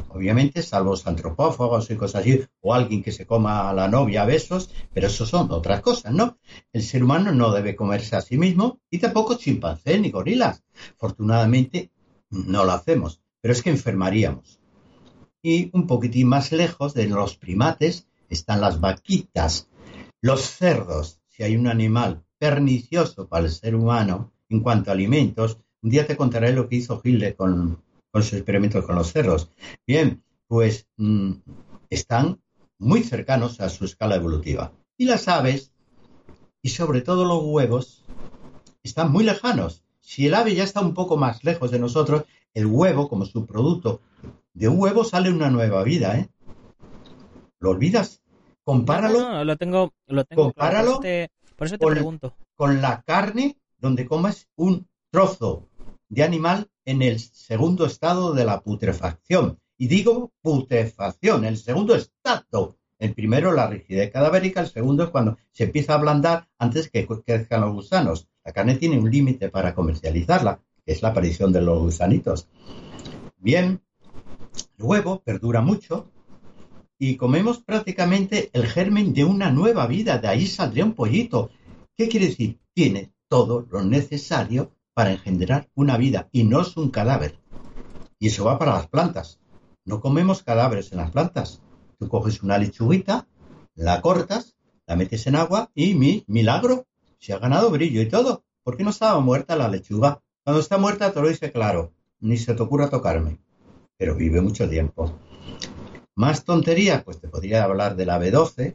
Obviamente, 0.09 0.65
salvo 0.65 0.91
los 0.91 1.07
antropófagos 1.07 1.89
y 1.89 1.95
cosas 1.95 2.23
así, 2.23 2.45
o 2.61 2.75
alguien 2.75 3.01
que 3.01 3.13
se 3.13 3.27
coma 3.27 3.71
a 3.71 3.73
la 3.73 3.87
novia 3.87 4.23
a 4.23 4.27
besos, 4.27 4.69
pero 4.93 5.07
eso 5.07 5.25
son 5.25 5.53
otras 5.53 5.83
cosas, 5.83 6.13
¿no? 6.13 6.37
El 6.73 6.83
ser 6.83 7.05
humano 7.05 7.31
no 7.31 7.53
debe 7.53 7.77
comerse 7.77 8.17
a 8.17 8.23
sí 8.23 8.37
mismo 8.39 8.81
y 8.91 8.99
tampoco 8.99 9.37
chimpancés 9.37 10.01
ni 10.01 10.11
gorilas. 10.11 10.65
Afortunadamente, 10.97 11.93
no 12.31 12.65
lo 12.65 12.73
hacemos, 12.73 13.23
pero 13.41 13.53
es 13.53 13.63
que 13.63 13.71
enfermaríamos. 13.71 14.59
Y 15.45 15.71
un 15.73 15.87
poquitín 15.87 16.27
más 16.27 16.51
lejos 16.51 16.93
de 16.93 17.07
los 17.07 17.37
primates 17.37 18.09
están 18.29 18.61
las 18.61 18.81
vaquitas, 18.81 19.69
los 20.21 20.41
cerdos. 20.41 21.21
Si 21.29 21.45
hay 21.45 21.55
un 21.55 21.69
animal 21.69 22.25
pernicioso 22.37 23.29
para 23.29 23.45
el 23.45 23.53
ser 23.53 23.77
humano, 23.77 24.33
en 24.51 24.61
cuanto 24.61 24.91
a 24.91 24.95
alimentos, 24.95 25.59
un 25.83 25.91
día 25.91 26.07
te 26.07 26.17
contaré 26.17 26.53
lo 26.53 26.69
que 26.69 26.77
hizo 26.77 27.01
Hitler 27.03 27.35
con, 27.37 27.83
sus 28.13 28.35
experimentos 28.35 28.85
con 28.85 28.97
los 28.97 29.13
cerros. 29.13 29.51
Bien, 29.87 30.23
pues 30.47 30.87
mm, 30.97 31.33
están 31.89 32.41
muy 32.79 33.03
cercanos 33.03 33.61
a 33.61 33.69
su 33.69 33.85
escala 33.85 34.17
evolutiva. 34.17 34.73
Y 34.99 35.07
las 35.07 35.29
aves, 35.29 35.73
y 36.63 36.71
sobre 36.71 37.01
todo 37.01 37.25
los 37.25 37.43
huevos, 37.45 38.05
están 38.83 39.13
muy 39.13 39.25
lejanos. 39.25 39.85
Si 40.01 40.27
el 40.27 40.35
ave 40.35 40.55
ya 40.55 40.65
está 40.65 40.81
un 40.81 40.93
poco 40.93 41.17
más 41.17 41.45
lejos 41.45 41.71
de 41.71 41.79
nosotros, 41.79 42.25
el 42.53 42.67
huevo, 42.67 43.09
como 43.09 43.25
subproducto 43.25 44.01
de 44.53 44.69
un 44.69 44.81
huevo, 44.81 45.05
sale 45.05 45.31
una 45.31 45.51
nueva 45.51 45.85
vida, 45.85 46.19
¿eh? 46.19 46.29
¿Lo 47.61 47.71
olvidas? 47.71 48.23
Compáralo. 48.65 49.21
No, 49.21 49.45
lo 49.45 49.57
tengo, 49.57 49.93
lo 50.07 50.25
tengo 50.25 50.45
compáralo 50.45 51.01
por, 51.57 51.67
eso 51.67 51.77
te, 51.77 51.87
pregunto. 51.87 52.35
Con 52.55 52.81
la 52.81 53.03
carne 53.03 53.60
donde 53.81 54.07
comes 54.07 54.49
un 54.57 54.87
trozo 55.11 55.69
de 56.09 56.23
animal 56.23 56.71
en 56.85 57.03
el 57.03 57.19
segundo 57.21 57.87
estado 57.87 58.35
de 58.35 58.45
la 58.45 58.61
putrefacción. 58.61 59.59
Y 59.79 59.89
digo 59.89 60.33
putrefacción, 60.43 61.45
el 61.45 61.57
segundo 61.57 61.95
estado. 61.95 62.77
El 62.99 63.15
primero, 63.15 63.53
la 63.53 63.67
rigidez 63.67 64.11
cadavérica, 64.11 64.61
el 64.61 64.69
segundo 64.69 65.05
es 65.05 65.11
cuando 65.11 65.39
se 65.53 65.65
empieza 65.65 65.95
a 65.95 65.97
ablandar 65.97 66.49
antes 66.59 66.91
que 66.91 67.07
crezcan 67.07 67.63
los 67.63 67.73
gusanos. 67.73 68.29
La 68.45 68.53
carne 68.53 68.77
tiene 68.77 68.99
un 68.99 69.11
límite 69.11 69.49
para 69.49 69.75
comercializarla, 69.75 70.61
que 70.85 70.93
es 70.93 71.01
la 71.01 71.09
aparición 71.09 71.51
de 71.53 71.63
los 71.63 71.81
gusanitos. 71.81 72.49
Bien, 73.39 73.81
el 74.79 74.85
huevo 74.85 75.23
perdura 75.23 75.63
mucho 75.63 76.11
y 76.99 77.17
comemos 77.17 77.63
prácticamente 77.63 78.51
el 78.53 78.67
germen 78.67 79.15
de 79.15 79.25
una 79.25 79.51
nueva 79.51 79.87
vida. 79.87 80.19
De 80.19 80.29
ahí 80.29 80.47
saldría 80.47 80.85
un 80.85 80.93
pollito. 80.93 81.51
¿Qué 81.97 82.09
quiere 82.09 82.27
decir? 82.27 82.59
Tiene 82.75 83.13
todo 83.31 83.65
lo 83.71 83.83
necesario 83.85 84.73
para 84.93 85.13
engendrar 85.13 85.71
una 85.77 85.97
vida 85.97 86.29
y 86.33 86.43
no 86.43 86.61
es 86.63 86.77
un 86.77 86.91
cadáver. 86.91 87.39
Y 88.19 88.27
eso 88.27 88.45
va 88.45 88.59
para 88.59 88.75
las 88.75 88.89
plantas. 88.89 89.39
No 89.85 90.01
comemos 90.01 90.43
cadáveres 90.43 90.91
en 90.91 90.99
las 90.99 91.13
plantas. 91.13 91.63
Tú 91.99 92.09
coges 92.09 92.43
una 92.43 92.59
lechuguita, 92.59 93.29
la 93.75 94.01
cortas, 94.01 94.57
la 94.87 94.97
metes 94.97 95.29
en 95.29 95.37
agua 95.37 95.71
y 95.75 95.95
mi 95.95 96.25
milagro, 96.27 96.87
se 97.21 97.33
ha 97.33 97.39
ganado 97.39 97.71
brillo 97.71 98.03
y 98.03 98.09
todo. 98.09 98.43
¿Por 98.65 98.77
qué 98.77 98.83
no 98.83 98.91
estaba 98.91 99.21
muerta 99.21 99.57
la 99.57 99.69
lechuga? 99.69 100.21
Cuando 100.43 100.61
está 100.61 100.77
muerta 100.77 101.13
te 101.13 101.21
lo 101.21 101.29
dice 101.29 101.53
claro, 101.53 101.93
ni 102.19 102.37
se 102.37 102.55
te 102.55 102.63
ocurra 102.63 102.91
tocarme. 102.91 103.39
Pero 103.97 104.17
vive 104.17 104.41
mucho 104.41 104.69
tiempo. 104.69 105.19
Más 106.17 106.45
tontería, 106.45 107.05
pues 107.05 107.21
te 107.21 107.29
podría 107.29 107.63
hablar 107.63 107.95
de 107.95 108.07
la 108.07 108.19
B12, 108.19 108.75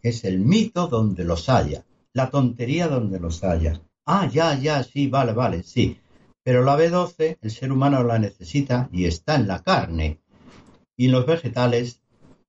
que 0.00 0.08
es 0.08 0.24
el 0.24 0.38
mito 0.38 0.86
donde 0.86 1.24
los 1.24 1.48
haya, 1.48 1.84
la 2.12 2.30
tontería 2.30 2.86
donde 2.86 3.18
los 3.18 3.42
haya. 3.42 3.82
Ah, 4.10 4.26
ya, 4.26 4.54
ya, 4.54 4.82
sí, 4.84 5.06
vale, 5.06 5.34
vale, 5.34 5.62
sí. 5.62 6.00
Pero 6.42 6.64
la 6.64 6.78
B12 6.78 7.36
el 7.42 7.50
ser 7.50 7.70
humano 7.70 8.02
la 8.02 8.18
necesita 8.18 8.88
y 8.90 9.04
está 9.04 9.34
en 9.34 9.46
la 9.46 9.62
carne. 9.62 10.22
Y 10.96 11.04
en 11.06 11.12
los 11.12 11.26
vegetales, 11.26 12.00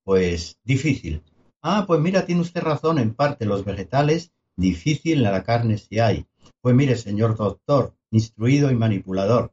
pues 0.02 0.58
difícil. 0.64 1.22
Ah, 1.60 1.84
pues 1.86 2.00
mira, 2.00 2.24
tiene 2.24 2.40
usted 2.40 2.62
razón, 2.62 2.98
en 2.98 3.12
parte 3.12 3.44
los 3.44 3.62
vegetales, 3.66 4.32
difícil 4.56 5.18
en 5.18 5.32
la 5.32 5.42
carne 5.42 5.76
si 5.76 5.98
hay. 5.98 6.24
Pues 6.62 6.74
mire, 6.74 6.96
señor 6.96 7.36
doctor, 7.36 7.94
instruido 8.10 8.70
y 8.70 8.74
manipulador, 8.74 9.52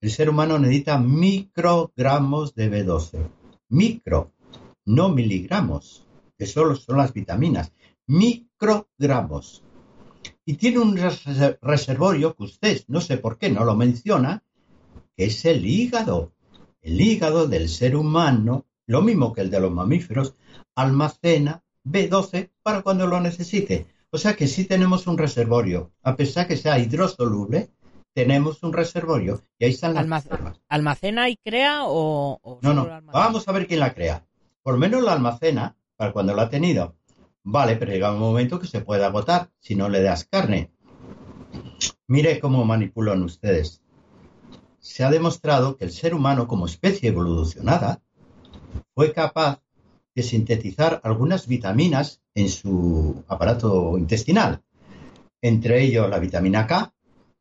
el 0.00 0.10
ser 0.10 0.30
humano 0.30 0.58
necesita 0.58 0.96
microgramos 0.96 2.54
de 2.54 2.70
B12. 2.70 3.28
Micro, 3.68 4.32
no 4.86 5.10
miligramos, 5.10 6.06
que 6.38 6.46
solo 6.46 6.76
son 6.76 6.96
las 6.96 7.12
vitaminas. 7.12 7.74
Microgramos 8.06 9.67
y 10.48 10.54
tiene 10.54 10.78
un 10.78 10.96
reservorio 11.60 12.34
que 12.34 12.44
usted 12.44 12.82
no 12.88 13.02
sé 13.02 13.18
por 13.18 13.36
qué 13.36 13.50
no 13.50 13.66
lo 13.66 13.76
menciona, 13.76 14.42
que 15.14 15.26
es 15.26 15.44
el 15.44 15.66
hígado. 15.66 16.32
El 16.80 16.98
hígado 16.98 17.46
del 17.46 17.68
ser 17.68 17.94
humano, 17.94 18.64
lo 18.86 19.02
mismo 19.02 19.34
que 19.34 19.42
el 19.42 19.50
de 19.50 19.60
los 19.60 19.70
mamíferos, 19.70 20.36
almacena 20.74 21.62
B12 21.84 22.48
para 22.62 22.80
cuando 22.80 23.06
lo 23.06 23.20
necesite. 23.20 23.88
O 24.08 24.16
sea 24.16 24.36
que 24.36 24.46
sí 24.46 24.64
tenemos 24.64 25.06
un 25.06 25.18
reservorio. 25.18 25.92
A 26.02 26.16
pesar 26.16 26.48
que 26.48 26.56
sea 26.56 26.78
hidrosoluble, 26.78 27.68
tenemos 28.14 28.62
un 28.62 28.72
reservorio 28.72 29.42
y 29.58 29.66
ahí 29.66 29.72
están 29.72 29.92
las 29.92 30.26
¿Almacena 30.70 31.28
y 31.28 31.36
crea 31.36 31.82
o, 31.84 32.58
no? 32.62 32.72
No, 32.72 32.88
vamos 33.12 33.46
a 33.46 33.52
ver 33.52 33.66
quién 33.66 33.80
la 33.80 33.92
crea. 33.92 34.24
Por 34.62 34.78
menos 34.78 35.02
la 35.02 35.12
almacena 35.12 35.76
para 35.94 36.12
cuando 36.12 36.32
lo 36.32 36.40
ha 36.40 36.48
tenido. 36.48 36.96
Vale, 37.50 37.76
pero 37.76 37.92
llega 37.92 38.12
un 38.12 38.18
momento 38.18 38.60
que 38.60 38.66
se 38.66 38.82
puede 38.82 39.06
agotar 39.06 39.50
si 39.58 39.74
no 39.74 39.88
le 39.88 40.02
das 40.02 40.26
carne. 40.26 40.70
Mire 42.06 42.40
cómo 42.40 42.62
manipulan 42.66 43.22
ustedes. 43.22 43.80
Se 44.80 45.02
ha 45.02 45.10
demostrado 45.10 45.78
que 45.78 45.86
el 45.86 45.90
ser 45.90 46.12
humano 46.12 46.46
como 46.46 46.66
especie 46.66 47.08
evolucionada 47.08 48.02
fue 48.94 49.14
capaz 49.14 49.62
de 50.14 50.22
sintetizar 50.22 51.00
algunas 51.04 51.46
vitaminas 51.46 52.20
en 52.34 52.50
su 52.50 53.24
aparato 53.28 53.96
intestinal, 53.96 54.62
entre 55.40 55.82
ellos 55.82 56.10
la 56.10 56.18
vitamina 56.18 56.66
K, 56.66 56.92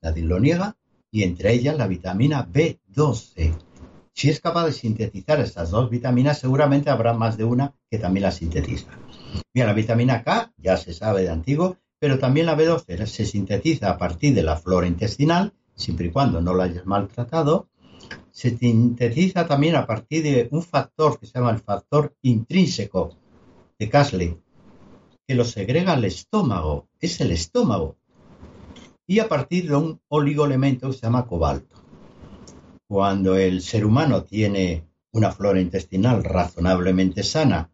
nadie 0.02 0.24
lo 0.24 0.40
niega, 0.40 0.78
y 1.12 1.24
entre 1.24 1.52
ellas 1.52 1.76
la 1.78 1.88
vitamina 1.88 2.48
B12. 2.48 3.58
Si 4.14 4.30
es 4.30 4.40
capaz 4.40 4.68
de 4.68 4.72
sintetizar 4.72 5.42
estas 5.42 5.70
dos 5.70 5.90
vitaminas, 5.90 6.40
seguramente 6.40 6.90
habrá 6.90 7.12
más 7.12 7.36
de 7.36 7.44
una 7.44 7.74
que 7.92 8.00
también 8.00 8.24
la 8.24 8.32
sintetiza. 8.32 8.88
Bien, 9.54 9.68
la 9.68 9.74
vitamina 9.74 10.24
K 10.24 10.54
ya 10.58 10.78
se 10.78 10.94
sabe 10.94 11.24
de 11.24 11.30
antiguo, 11.30 11.78
pero 12.00 12.20
también 12.20 12.46
la 12.46 12.58
B12 12.58 13.06
se 13.06 13.26
sintetiza 13.26 13.92
a 13.92 13.98
partir 13.98 14.34
de 14.34 14.44
la 14.44 14.56
flora 14.56 14.88
intestinal, 14.88 15.54
siempre 15.76 16.08
y 16.08 16.12
cuando 16.12 16.42
no 16.42 16.54
lo 16.54 16.64
hayas 16.64 16.86
maltratado, 16.86 17.70
se 18.32 18.56
sintetiza 18.56 19.48
también 19.48 19.76
a 19.76 19.88
partir 19.88 20.24
de 20.24 20.48
un 20.52 20.62
factor 20.62 21.20
que 21.20 21.26
se 21.26 21.34
llama 21.34 21.52
el 21.52 21.60
factor 21.60 22.16
intrínseco 22.22 23.16
de 23.80 23.90
Casley, 23.90 24.38
que 25.28 25.36
lo 25.36 25.44
segrega 25.44 25.96
el 25.96 26.06
estómago, 26.06 26.88
es 27.00 27.20
el 27.20 27.32
estómago, 27.32 27.98
y 29.08 29.20
a 29.20 29.28
partir 29.28 29.68
de 29.70 29.76
un 29.76 30.02
oligoelemento 30.10 30.88
que 30.88 30.94
se 30.94 31.02
llama 31.02 31.26
cobalto. 31.26 31.76
Cuando 32.88 33.36
el 33.36 33.62
ser 33.62 33.86
humano 33.86 34.24
tiene 34.24 34.88
una 35.12 35.32
flora 35.32 35.60
intestinal 35.60 36.24
razonablemente 36.24 37.24
sana, 37.24 37.72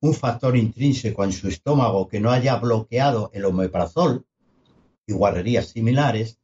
un 0.00 0.14
factor 0.14 0.56
intrínseco 0.56 1.24
en 1.24 1.32
su 1.32 1.48
estómago 1.48 2.08
que 2.08 2.20
no 2.20 2.30
haya 2.30 2.56
bloqueado 2.56 3.30
el 3.34 3.44
omeprazol 3.44 4.24
y 5.06 5.12
guarrerías 5.12 5.68
similares, 5.68 6.38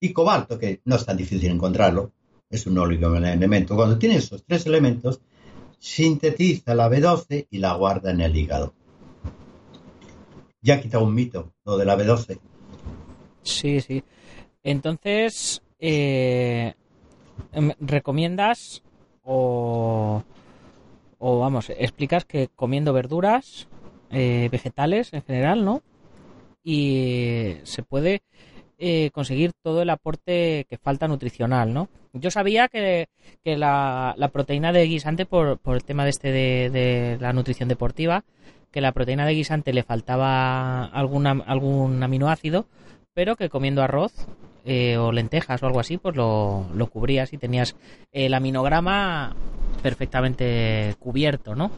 y 0.00 0.12
cobalto, 0.12 0.58
que 0.58 0.80
no 0.84 0.96
es 0.96 1.04
tan 1.04 1.16
difícil 1.16 1.50
encontrarlo, 1.50 2.12
es 2.50 2.66
un 2.66 2.78
oligoelemento. 2.78 3.74
Cuando 3.74 3.98
tiene 3.98 4.16
esos 4.16 4.44
tres 4.44 4.66
elementos, 4.66 5.20
sintetiza 5.78 6.74
la 6.74 6.88
B12 6.88 7.46
y 7.50 7.58
la 7.58 7.74
guarda 7.74 8.10
en 8.10 8.20
el 8.20 8.36
hígado. 8.36 8.74
Ya 10.60 10.74
ha 10.74 10.80
quitado 10.80 11.04
un 11.04 11.14
mito, 11.14 11.52
lo 11.64 11.76
de 11.76 11.84
la 11.84 11.96
B12. 11.96 12.38
Sí, 13.42 13.80
sí. 13.80 14.02
Entonces, 14.62 15.62
eh, 15.78 16.74
¿recomiendas 17.80 18.82
o, 19.24 20.22
o, 21.18 21.40
vamos, 21.40 21.70
explicas 21.70 22.24
que 22.24 22.48
comiendo 22.54 22.92
verduras, 22.92 23.68
eh, 24.10 24.48
vegetales 24.50 25.12
en 25.12 25.22
general, 25.22 25.64
¿no? 25.64 25.82
Y 26.64 27.56
se 27.64 27.82
puede 27.82 28.22
eh, 28.78 29.10
conseguir 29.12 29.52
todo 29.62 29.82
el 29.82 29.90
aporte 29.90 30.66
que 30.68 30.78
falta 30.78 31.08
nutricional, 31.08 31.74
¿no? 31.74 31.88
Yo 32.12 32.30
sabía 32.30 32.68
que, 32.68 33.08
la, 33.44 34.30
proteína 34.32 34.72
de 34.72 34.84
guisante, 34.84 35.26
por, 35.26 35.58
por 35.58 35.76
el 35.76 35.84
tema 35.84 36.04
de 36.04 36.10
este 36.10 36.32
de, 36.32 37.18
la 37.20 37.32
nutrición 37.32 37.68
deportiva, 37.68 38.24
que 38.70 38.80
la 38.80 38.92
proteína 38.92 39.26
de 39.26 39.34
guisante 39.34 39.72
le 39.72 39.82
faltaba 39.82 40.84
alguna, 40.84 41.42
algún 41.46 42.02
aminoácido, 42.02 42.66
pero 43.14 43.36
que 43.36 43.48
comiendo 43.48 43.82
arroz 43.82 44.12
eh, 44.68 44.96
o 44.96 45.10
lentejas 45.10 45.62
o 45.62 45.66
algo 45.66 45.80
así, 45.80 45.96
pues 45.96 46.14
lo, 46.14 46.66
lo 46.74 46.86
cubrías 46.88 47.32
y 47.32 47.38
tenías 47.38 47.74
el 48.12 48.34
aminograma 48.34 49.34
perfectamente 49.82 50.94
cubierto, 50.98 51.54
¿no? 51.54 51.72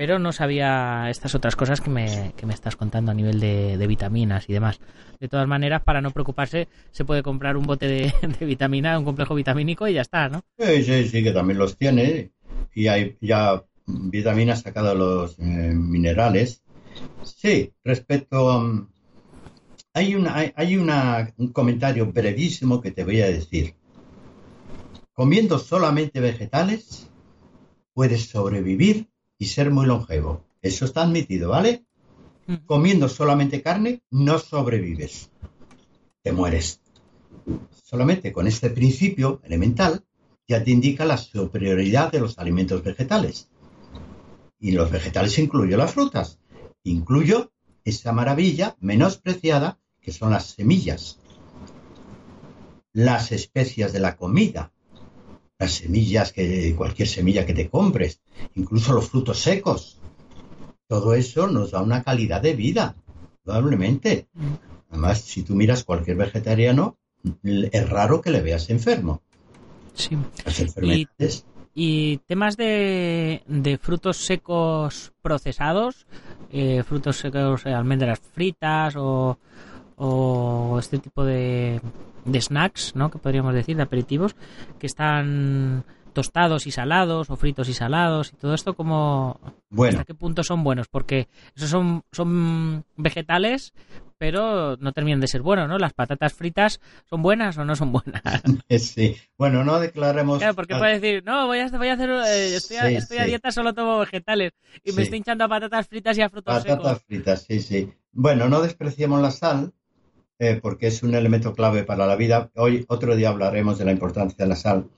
pero 0.00 0.18
no 0.18 0.32
sabía 0.32 1.10
estas 1.10 1.34
otras 1.34 1.56
cosas 1.56 1.82
que 1.82 1.90
me, 1.90 2.32
que 2.34 2.46
me 2.46 2.54
estás 2.54 2.74
contando 2.74 3.10
a 3.10 3.14
nivel 3.14 3.38
de, 3.38 3.86
vitaminas 3.86 4.48
y 4.48 4.54
demás. 4.54 4.80
De 5.20 5.28
todas 5.28 5.46
maneras, 5.46 5.82
para 5.82 6.00
no 6.00 6.10
preocuparse, 6.10 6.68
se 6.90 7.04
puede 7.04 7.22
comprar 7.22 7.58
un 7.58 7.64
bote 7.64 7.86
de, 8.38 8.46
vitamina, 8.46 8.98
un 8.98 9.04
complejo 9.04 9.34
vitamínico 9.34 9.86
y 9.86 9.92
ya 9.92 10.00
está, 10.00 10.30
¿no? 10.30 10.42
Sí, 10.58 10.84
sí, 10.84 11.06
sí, 11.06 11.22
que 11.22 11.32
también 11.32 11.58
los 11.58 11.76
tiene. 11.76 12.30
Y 12.74 12.86
hay 12.86 13.18
ya 13.20 13.62
vitaminas 13.86 14.62
sacadas 14.62 14.94
de 14.94 14.98
los 14.98 15.38
eh, 15.38 15.42
minerales. 15.42 16.62
Sí, 17.22 17.74
respecto 17.84 18.50
a... 18.50 18.88
Hay, 19.92 20.14
una, 20.14 20.52
hay 20.54 20.76
una, 20.76 21.34
un 21.36 21.48
comentario 21.48 22.10
brevísimo 22.12 22.80
que 22.80 22.92
te 22.92 23.04
voy 23.04 23.20
a 23.22 23.26
decir. 23.26 23.74
Comiendo 25.12 25.58
solamente 25.58 26.20
vegetales, 26.20 27.10
puedes 27.92 28.28
sobrevivir 28.28 29.10
y 29.38 29.46
ser 29.46 29.70
muy 29.70 29.86
longevo. 29.86 30.44
Eso 30.62 30.84
está 30.84 31.02
admitido, 31.02 31.50
¿vale? 31.50 31.84
Mm. 32.46 32.66
Comiendo 32.66 33.08
solamente 33.08 33.62
carne 33.62 34.02
no 34.10 34.38
sobrevives. 34.38 35.30
Te 36.22 36.32
mueres. 36.32 36.80
Solamente 37.84 38.32
con 38.32 38.46
este 38.46 38.70
principio 38.70 39.40
elemental 39.44 40.04
ya 40.46 40.62
te 40.62 40.70
indica 40.70 41.04
la 41.04 41.16
superioridad 41.16 42.12
de 42.12 42.20
los 42.20 42.38
alimentos 42.38 42.82
vegetales. 42.82 43.48
Y 44.58 44.72
los 44.72 44.90
vegetales 44.90 45.38
incluyo 45.38 45.76
las 45.76 45.92
frutas. 45.92 46.38
Incluyo 46.84 47.52
esa 47.90 48.12
maravilla 48.12 48.76
menospreciada 48.80 49.78
que 50.00 50.12
son 50.12 50.30
las 50.30 50.46
semillas. 50.46 51.18
Las 52.92 53.32
especias 53.32 53.92
de 53.92 54.00
la 54.00 54.16
comida, 54.16 54.72
las 55.58 55.72
semillas, 55.72 56.32
que 56.32 56.74
cualquier 56.74 57.06
semilla 57.06 57.46
que 57.46 57.54
te 57.54 57.68
compres, 57.68 58.20
incluso 58.54 58.92
los 58.92 59.08
frutos 59.08 59.38
secos. 59.38 60.00
Todo 60.88 61.14
eso 61.14 61.46
nos 61.46 61.70
da 61.70 61.82
una 61.82 62.02
calidad 62.02 62.40
de 62.40 62.54
vida, 62.54 62.96
probablemente. 63.44 64.28
Además, 64.88 65.20
si 65.20 65.42
tú 65.42 65.54
miras 65.54 65.84
cualquier 65.84 66.16
vegetariano, 66.16 66.98
es 67.44 67.88
raro 67.88 68.20
que 68.20 68.30
le 68.30 68.40
veas 68.40 68.70
enfermo. 68.70 69.22
Sí. 69.94 70.18
Y, 71.74 72.18
temas 72.26 72.56
de, 72.56 73.42
frutos 73.80 74.18
secos 74.18 75.12
procesados, 75.22 76.06
eh, 76.52 76.82
frutos 76.82 77.16
secos, 77.16 77.66
almendras 77.66 78.20
fritas 78.20 78.96
o, 78.96 79.38
o 79.96 80.76
este 80.78 80.98
tipo 80.98 81.24
de, 81.24 81.80
de 82.24 82.40
snacks, 82.40 82.94
¿no? 82.96 83.10
Que 83.10 83.18
podríamos 83.18 83.54
decir, 83.54 83.76
de 83.76 83.82
aperitivos, 83.82 84.34
que 84.78 84.86
están 84.86 85.84
tostados 86.12 86.66
y 86.66 86.70
salados 86.70 87.30
o 87.30 87.36
fritos 87.36 87.68
y 87.68 87.74
salados 87.74 88.32
y 88.32 88.36
todo 88.36 88.54
esto 88.54 88.74
como 88.74 89.38
bueno. 89.70 89.98
hasta 89.98 90.04
qué 90.04 90.14
punto 90.14 90.42
son 90.42 90.64
buenos 90.64 90.88
porque 90.88 91.28
esos 91.54 91.70
son 91.70 92.02
son 92.10 92.84
vegetales 92.96 93.72
pero 94.20 94.76
no 94.76 94.92
terminan 94.92 95.18
de 95.18 95.28
ser 95.28 95.40
buenos 95.40 95.66
no 95.66 95.78
las 95.78 95.94
patatas 95.94 96.34
fritas 96.34 96.78
son 97.08 97.22
buenas 97.22 97.56
o 97.56 97.64
no 97.64 97.74
son 97.74 97.90
buenas 97.90 98.22
sí. 98.78 99.16
Bueno 99.38 99.64
no 99.64 99.80
declaremos 99.80 100.38
claro 100.38 100.54
porque 100.54 100.76
puedes 100.76 101.00
decir 101.00 101.24
no 101.24 101.46
voy 101.46 101.60
a, 101.60 101.68
voy 101.68 101.88
a 101.88 101.94
hacer 101.94 102.10
eh, 102.10 102.54
estoy, 102.54 102.76
a, 102.76 102.90
estoy 102.90 103.16
a, 103.16 103.24
dieta 103.24 103.50
solo 103.50 103.72
tomo 103.72 103.98
vegetales 103.98 104.52
y 104.84 104.92
me 104.92 105.02
estoy 105.02 105.18
hinchando 105.18 105.44
a 105.44 105.48
patatas 105.48 105.88
fritas 105.88 106.18
y 106.18 106.20
a 106.20 106.28
frutos 106.28 106.54
patatas 106.54 107.02
fritas 107.02 107.46
sí 107.48 107.60
sí. 107.60 107.90
Bueno 108.12 108.50
no 108.50 108.60
despreciemos 108.60 109.22
la 109.22 109.30
sal 109.30 109.72
eh, 110.38 110.58
porque 110.60 110.88
es 110.88 111.02
un 111.02 111.14
elemento 111.14 111.54
clave 111.54 111.84
para 111.84 112.06
la 112.06 112.16
vida. 112.16 112.50
Hoy, 112.56 112.86
otro 112.88 113.14
día 113.14 113.28
hablaremos 113.28 113.78
de 113.78 113.84
la 113.84 113.92
importancia 113.92 114.42
de 114.42 114.48
la 114.48 114.56
sal. 114.56 114.88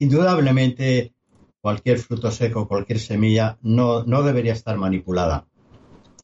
Indudablemente, 0.00 1.14
cualquier 1.60 1.98
fruto 1.98 2.32
seco, 2.32 2.66
cualquier 2.66 2.98
semilla, 2.98 3.58
no, 3.62 4.02
no 4.02 4.24
debería 4.24 4.52
estar 4.52 4.76
manipulada. 4.76 5.46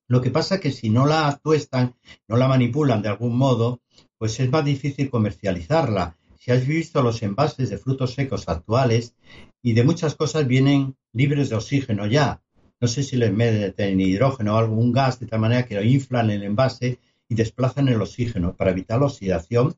Lo 0.09 0.21
que 0.21 0.31
pasa 0.31 0.57
es 0.57 0.61
que 0.61 0.73
si 0.73 0.90
no 0.90 1.07
la 1.07 1.40
tuestan, 1.42 1.95
no 2.29 2.37
la 2.37 2.49
manipulan 2.49 3.03
de 3.03 3.09
algún 3.09 3.37
modo, 3.37 3.81
pues 4.19 4.38
es 4.40 4.51
más 4.51 4.64
difícil 4.64 5.11
comercializarla. 5.11 6.16
Si 6.38 6.53
has 6.53 6.66
visto 6.66 7.03
los 7.03 7.23
envases 7.23 7.71
de 7.71 7.79
frutos 7.79 8.14
secos 8.14 8.49
actuales 8.49 9.14
y 9.62 9.73
de 9.73 9.83
muchas 9.83 10.14
cosas 10.14 10.47
vienen 10.47 10.97
libres 11.12 11.49
de 11.49 11.57
oxígeno 11.57 12.07
ya. 12.07 12.40
No 12.81 12.88
sé 12.88 13.03
si 13.03 13.16
les 13.16 13.33
meten 13.33 14.01
hidrógeno 14.01 14.55
o 14.55 14.59
algún 14.59 14.92
gas 14.92 15.19
de 15.19 15.27
tal 15.27 15.40
manera 15.40 15.64
que 15.64 15.75
lo 15.75 15.83
inflan 15.83 16.31
el 16.31 16.45
envase 16.45 16.99
y 17.29 17.35
desplazan 17.35 17.88
el 17.88 18.01
oxígeno 18.01 18.55
para 18.55 18.71
evitar 18.71 19.01
la 19.01 19.07
oxidación 19.07 19.75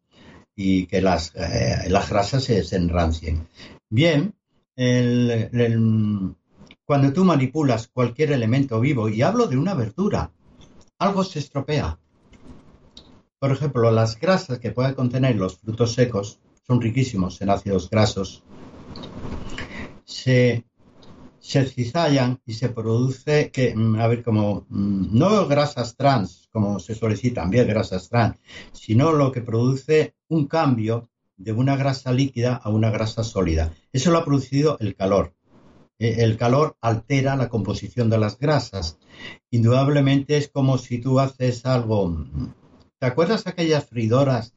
y 0.55 0.87
que 0.87 1.01
las, 1.01 1.33
eh, 1.37 1.89
las 1.89 2.11
grasas 2.11 2.45
se 2.45 2.57
desenrancien. 2.57 3.47
Bien, 3.89 4.35
cuando 6.89 7.13
tú 7.13 7.23
manipulas 7.23 7.87
cualquier 7.89 8.33
elemento 8.33 8.81
vivo, 8.81 9.11
y 9.11 9.21
hablo 9.21 9.47
de 9.47 9.59
una 9.59 9.75
verdura, 9.75 10.33
algo 10.99 11.23
se 11.23 11.39
estropea. 11.39 11.99
Por 13.39 13.53
ejemplo, 13.53 13.91
las 13.91 14.19
grasas 14.19 14.59
que 14.59 14.71
pueden 14.71 14.95
contener 14.95 15.37
los 15.37 15.59
frutos 15.59 15.93
secos 15.93 16.41
son 16.67 16.81
riquísimos 16.81 17.43
en 17.43 17.51
ácidos 17.51 17.91
grasos. 17.91 18.43
Se 20.07 20.65
se 21.39 21.67
cizallan 21.67 22.41
y 22.47 22.55
se 22.55 22.71
produce 22.71 23.51
que, 23.51 23.75
mm, 23.77 24.01
a 24.01 24.07
ver, 24.07 24.23
como 24.23 24.65
mm, 24.71 25.19
no 25.19 25.47
grasas 25.47 25.95
trans, 25.95 26.49
como 26.51 26.79
se 26.81 26.95
suele 26.95 27.17
decir 27.17 27.35
también 27.35 27.69
grasas 27.69 28.09
trans, 28.09 28.39
sino 28.73 29.13
lo 29.13 29.31
que 29.31 29.43
produce 29.43 30.15
un 30.29 30.47
cambio 30.47 31.11
de 31.37 31.53
una 31.53 31.77
grasa 31.77 32.13
líquida 32.13 32.55
a 32.57 32.71
una 32.71 32.91
grasa 32.91 33.25
sólida. 33.25 33.75
Eso 33.93 34.11
lo 34.11 34.19
ha 34.19 34.25
producido 34.25 34.79
el 34.81 34.95
calor. 34.95 35.35
E, 35.99 36.23
el 36.23 36.37
calor 36.37 36.77
altera 36.81 37.37
la 37.37 37.49
composición 37.49 38.11
de 38.11 38.19
las 38.19 38.39
grasas. 38.39 38.99
Indudablemente 39.51 40.37
es 40.37 40.49
como 40.49 40.79
si 40.79 40.99
tú 40.99 41.21
haces 41.21 41.67
algo. 41.67 42.27
¿Te 42.99 43.07
acuerdas 43.07 43.47
aquellas 43.47 43.87
fridoras 43.87 44.55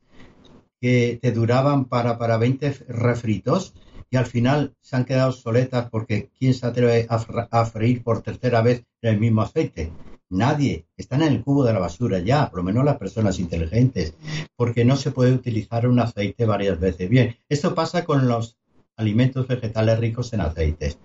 que 0.79 1.19
te 1.21 1.31
duraban 1.31 1.85
para, 1.85 2.17
para 2.17 2.37
20 2.37 2.85
refritos? 2.87 3.73
y 4.11 4.17
al 4.17 4.25
final 4.25 4.75
se 4.81 4.97
han 4.97 5.05
quedado 5.05 5.31
soletas 5.31 5.89
porque 5.89 6.29
¿quién 6.37 6.53
se 6.53 6.67
atreve 6.67 7.07
a, 7.09 7.65
freír 7.65 8.03
por 8.03 8.21
tercera 8.21 8.61
vez 8.61 8.83
el 9.01 9.17
mismo 9.19 9.41
aceite? 9.41 9.91
Nadie. 10.29 10.85
Están 10.97 11.21
en 11.23 11.33
el 11.33 11.43
cubo 11.43 11.63
de 11.63 11.73
la 11.73 11.79
basura 11.79 12.19
ya, 12.19 12.49
por 12.49 12.59
lo 12.59 12.63
menos 12.63 12.83
las 12.83 12.97
personas 12.97 13.39
inteligentes, 13.39 14.13
porque 14.57 14.83
no 14.83 14.97
se 14.97 15.11
puede 15.11 15.33
utilizar 15.33 15.87
un 15.87 15.99
aceite 15.99 16.45
varias 16.45 16.79
veces. 16.79 17.09
Bien, 17.09 17.37
esto 17.47 17.73
pasa 17.73 18.03
con 18.03 18.27
los 18.27 18.57
alimentos 19.01 19.47
vegetales 19.47 19.99
ricos 19.99 20.31
en 20.33 20.41
aceites. 20.41 20.97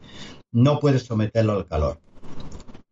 No 0.52 0.78
puedes 0.78 1.02
someterlo 1.04 1.54
al 1.54 1.66
calor. 1.66 2.00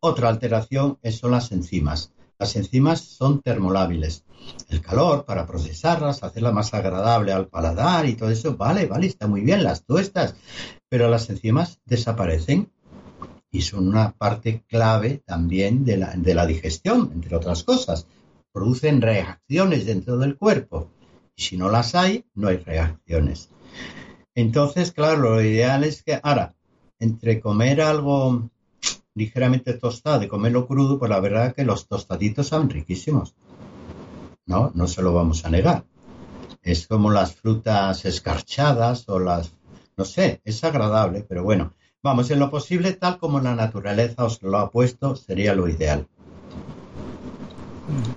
Otra 0.01 0.29
alteración 0.29 0.99
son 1.11 1.31
las 1.31 1.53
enzimas. 1.53 2.13
Las 2.39 2.57
enzimas 2.57 3.01
son 3.01 3.41
termolábiles. 3.43 4.25
El 4.69 4.81
calor 4.81 5.25
para 5.25 5.47
procesarlas, 5.47 6.23
hacerla 6.23 6.53
más 6.53 6.75
agradable 6.75 7.33
al 7.33 7.49
paladar 7.49 8.07
y 8.07 8.15
todo 8.15 8.31
eso, 8.31 8.57
vale, 8.57 8.87
vale, 8.87 9.07
está 9.07 9.27
muy 9.27 9.41
bien, 9.41 9.63
las 9.63 9.85
tuestas, 9.85 10.35
pero 10.89 11.09
las 11.09 11.31
enzimas 11.31 11.81
desaparecen 11.85 12.71
y 13.51 13.63
son 13.63 13.89
una 13.89 14.13
parte 14.13 14.65
clave 14.69 15.23
también 15.25 15.85
de 15.85 15.97
la, 15.97 16.11
de 16.17 16.35
la 16.35 16.45
digestión, 16.45 17.11
entre 17.15 17.37
otras 17.37 17.63
cosas. 17.63 18.07
Producen 18.53 19.01
reacciones 19.01 19.87
dentro 19.87 20.19
del 20.19 20.37
cuerpo 20.37 20.91
y 21.37 21.43
si 21.43 21.57
no 21.57 21.71
las 21.71 21.95
hay, 21.95 22.25
no 22.35 22.49
hay 22.49 22.59
reacciones. 22.59 23.49
Entonces, 24.35 24.93
claro, 24.93 25.19
lo 25.19 25.43
ideal 25.43 25.85
es 25.85 26.03
que 26.03 26.19
ahora, 26.23 26.55
entre 26.99 27.41
comer 27.41 27.81
algo 27.81 28.51
ligeramente 29.15 29.75
tostado 29.75 30.25
y 30.25 30.29
comerlo 30.29 30.67
crudo, 30.67 30.99
pues 30.99 31.09
la 31.09 31.21
verdad 31.21 31.47
es 31.49 31.55
que 31.55 31.65
los 31.65 31.87
tostaditos 31.87 32.49
son 32.49 32.69
riquísimos. 32.69 33.35
No, 34.47 34.73
no 34.75 34.87
se 34.89 35.03
lo 35.03 35.15
vamos 35.15 35.45
a 35.45 35.51
negar. 35.51 35.85
Es 36.63 36.87
como 36.87 37.11
las 37.11 37.35
frutas 37.35 38.05
escarchadas 38.05 39.09
o 39.09 39.21
las, 39.21 39.53
no 39.97 40.05
sé, 40.05 40.41
es 40.45 40.65
agradable, 40.65 41.25
pero 41.29 41.45
bueno, 41.45 41.73
vamos, 42.03 42.31
en 42.31 42.41
lo 42.41 42.51
posible, 42.51 42.93
tal 42.93 43.19
como 43.19 43.41
la 43.41 43.55
naturaleza 43.55 44.25
os 44.25 44.43
lo 44.43 44.59
ha 44.59 44.71
puesto, 44.71 45.15
sería 45.15 45.55
lo 45.55 45.69
ideal. 45.69 46.09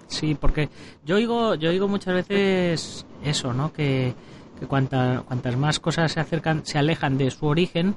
Sí, 0.08 0.36
porque 0.36 0.70
yo 1.06 1.18
oigo, 1.18 1.56
yo 1.56 1.70
oigo 1.70 1.88
muchas 1.88 2.14
veces 2.14 3.06
eso, 3.24 3.54
¿no? 3.54 3.72
Que, 3.74 4.14
que 4.60 4.66
cuantas 4.66 5.58
más 5.58 5.80
cosas 5.80 6.12
se 6.12 6.20
acercan, 6.20 6.66
se 6.66 6.78
alejan 6.78 7.18
de 7.18 7.32
su 7.32 7.46
origen, 7.46 7.96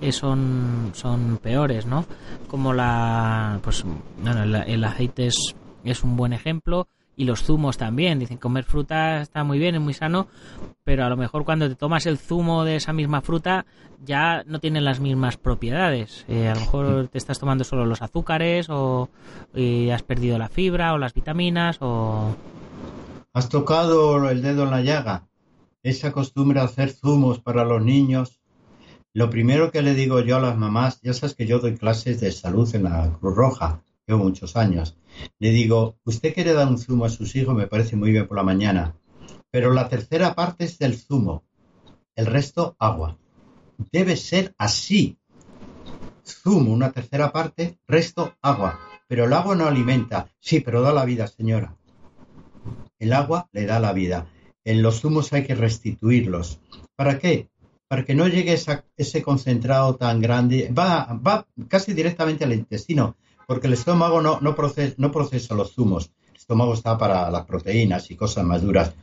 eh, 0.00 0.12
son, 0.12 0.90
son 0.94 1.38
peores, 1.38 1.86
¿no? 1.86 2.04
Como 2.48 2.72
la, 2.72 3.60
pues, 3.62 3.84
bueno, 4.22 4.42
el, 4.42 4.84
aceite 4.84 5.26
es, 5.26 5.54
es 5.84 6.02
un 6.02 6.16
buen 6.16 6.32
ejemplo 6.32 6.88
y 7.16 7.24
los 7.24 7.42
zumos 7.42 7.78
también. 7.78 8.18
Dicen 8.18 8.38
comer 8.38 8.64
fruta 8.64 9.20
está 9.20 9.44
muy 9.44 9.58
bien, 9.58 9.74
es 9.74 9.80
muy 9.80 9.94
sano, 9.94 10.28
pero 10.84 11.04
a 11.04 11.08
lo 11.08 11.16
mejor 11.16 11.44
cuando 11.44 11.68
te 11.68 11.76
tomas 11.76 12.06
el 12.06 12.18
zumo 12.18 12.64
de 12.64 12.76
esa 12.76 12.92
misma 12.92 13.20
fruta 13.20 13.64
ya 14.04 14.42
no 14.46 14.58
tienen 14.58 14.84
las 14.84 15.00
mismas 15.00 15.36
propiedades. 15.36 16.24
Eh, 16.28 16.48
a 16.48 16.54
lo 16.54 16.60
mejor 16.60 17.08
te 17.08 17.18
estás 17.18 17.38
tomando 17.38 17.64
solo 17.64 17.86
los 17.86 18.02
azúcares 18.02 18.68
o 18.68 19.08
has 19.92 20.02
perdido 20.02 20.38
la 20.38 20.48
fibra 20.48 20.92
o 20.92 20.98
las 20.98 21.14
vitaminas 21.14 21.78
o... 21.80 22.34
Has 23.34 23.48
tocado 23.48 24.28
el 24.28 24.42
dedo 24.42 24.64
en 24.64 24.70
la 24.70 24.82
llaga 24.82 25.24
esa 25.82 26.12
costumbre 26.12 26.60
de 26.60 26.66
hacer 26.66 26.92
zumos 26.92 27.40
para 27.40 27.64
los 27.64 27.84
niños, 27.84 28.40
lo 29.12 29.28
primero 29.30 29.70
que 29.70 29.82
le 29.82 29.94
digo 29.94 30.20
yo 30.20 30.36
a 30.36 30.40
las 30.40 30.56
mamás, 30.56 31.00
ya 31.02 31.12
sabes 31.12 31.34
que 31.34 31.46
yo 31.46 31.58
doy 31.58 31.76
clases 31.76 32.20
de 32.20 32.32
salud 32.32 32.72
en 32.74 32.84
la 32.84 33.16
Cruz 33.20 33.34
Roja, 33.34 33.82
llevo 34.06 34.24
muchos 34.24 34.56
años, 34.56 34.96
le 35.38 35.50
digo, 35.50 35.96
usted 36.04 36.32
quiere 36.34 36.54
dar 36.54 36.68
un 36.68 36.78
zumo 36.78 37.04
a 37.04 37.10
sus 37.10 37.34
hijos, 37.36 37.54
me 37.54 37.66
parece 37.66 37.96
muy 37.96 38.12
bien 38.12 38.26
por 38.26 38.36
la 38.36 38.42
mañana, 38.42 38.96
pero 39.50 39.72
la 39.72 39.88
tercera 39.88 40.34
parte 40.34 40.64
es 40.64 40.78
del 40.78 40.96
zumo, 40.96 41.44
el 42.14 42.26
resto 42.26 42.76
agua. 42.78 43.18
Debe 43.90 44.16
ser 44.16 44.54
así. 44.58 45.18
Zumo, 46.24 46.72
una 46.72 46.92
tercera 46.92 47.32
parte, 47.32 47.78
resto 47.86 48.34
agua. 48.40 48.78
Pero 49.08 49.24
el 49.24 49.32
agua 49.32 49.56
no 49.56 49.66
alimenta. 49.66 50.28
Sí, 50.38 50.60
pero 50.60 50.82
da 50.82 50.92
la 50.92 51.04
vida, 51.04 51.26
señora. 51.26 51.76
El 52.98 53.12
agua 53.12 53.48
le 53.52 53.66
da 53.66 53.80
la 53.80 53.92
vida 53.92 54.31
en 54.64 54.82
los 54.82 55.00
zumos 55.00 55.32
hay 55.32 55.44
que 55.44 55.54
restituirlos. 55.54 56.60
¿Para 56.96 57.18
qué? 57.18 57.48
Para 57.88 58.04
que 58.04 58.14
no 58.14 58.26
llegue 58.28 58.58
ese 58.96 59.22
concentrado 59.22 59.96
tan 59.96 60.20
grande, 60.20 60.72
va, 60.76 61.12
va 61.14 61.46
casi 61.68 61.92
directamente 61.92 62.44
al 62.44 62.54
intestino, 62.54 63.16
porque 63.46 63.66
el 63.66 63.74
estómago 63.74 64.22
no, 64.22 64.40
no, 64.40 64.54
procesa, 64.54 64.94
no 64.98 65.12
procesa 65.12 65.54
los 65.54 65.74
zumos. 65.74 66.10
El 66.30 66.36
estómago 66.36 66.74
está 66.74 66.96
para 66.96 67.30
las 67.30 67.44
proteínas 67.44 68.10
y 68.10 68.16
cosas 68.16 68.44
más 68.44 68.62
duras, 68.62 68.94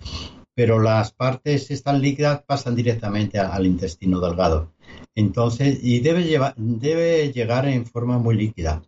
pero 0.55 0.79
las 0.79 1.11
partes 1.11 1.69
están 1.71 2.01
líquidas 2.01 2.43
pasan 2.43 2.75
directamente 2.75 3.37
al 3.37 3.65
intestino 3.65 4.19
delgado. 4.19 4.73
Entonces, 5.13 5.79
y 5.83 5.99
debe, 5.99 6.53
debe 6.57 7.31
llegar 7.31 7.67
en 7.67 7.85
forma 7.85 8.17
muy 8.17 8.35
líquida 8.35 8.81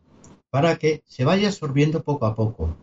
para 0.50 0.78
que 0.78 1.02
se 1.06 1.24
vaya 1.24 1.48
absorbiendo 1.48 2.04
poco 2.04 2.26
a 2.26 2.36
poco. 2.36 2.76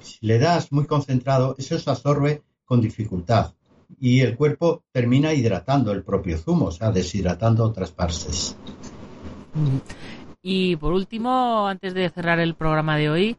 Si 0.00 0.26
le 0.26 0.38
das 0.38 0.72
muy 0.72 0.86
concentrado, 0.86 1.54
eso 1.56 1.78
se 1.78 1.88
absorbe 1.88 2.42
con 2.72 2.80
dificultad 2.80 3.52
y 4.00 4.20
el 4.20 4.34
cuerpo 4.34 4.82
termina 4.92 5.34
hidratando 5.34 5.92
el 5.92 6.02
propio 6.02 6.38
zumo, 6.38 6.68
o 6.68 6.72
sea, 6.72 6.90
deshidratando 6.90 7.66
otras 7.66 7.92
partes. 7.92 8.56
Y 10.40 10.76
por 10.76 10.94
último, 10.94 11.68
antes 11.68 11.92
de 11.92 12.08
cerrar 12.08 12.40
el 12.40 12.54
programa 12.54 12.96
de 12.96 13.10
hoy, 13.10 13.36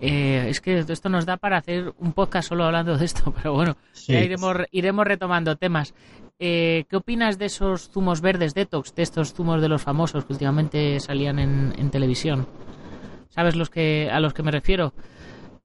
eh, 0.00 0.46
es 0.48 0.60
que 0.60 0.78
esto 0.78 1.08
nos 1.08 1.26
da 1.26 1.38
para 1.38 1.56
hacer 1.56 1.92
un 1.98 2.12
podcast 2.12 2.50
solo 2.50 2.62
hablando 2.66 2.96
de 2.96 3.04
esto, 3.04 3.32
pero 3.36 3.52
bueno, 3.52 3.76
iremos, 4.06 4.56
iremos 4.70 5.04
retomando 5.04 5.56
temas. 5.56 5.92
Eh, 6.38 6.84
¿Qué 6.88 6.94
opinas 6.94 7.36
de 7.36 7.46
esos 7.46 7.90
zumos 7.90 8.20
verdes 8.20 8.54
detox, 8.54 8.94
de 8.94 9.02
estos 9.02 9.34
zumos 9.34 9.60
de 9.60 9.68
los 9.68 9.82
famosos 9.82 10.24
que 10.24 10.34
últimamente 10.34 11.00
salían 11.00 11.40
en, 11.40 11.74
en 11.76 11.90
televisión? 11.90 12.46
¿Sabes 13.30 13.56
los 13.56 13.70
que 13.70 14.08
a 14.08 14.20
los 14.20 14.34
que 14.34 14.44
me 14.44 14.52
refiero? 14.52 14.92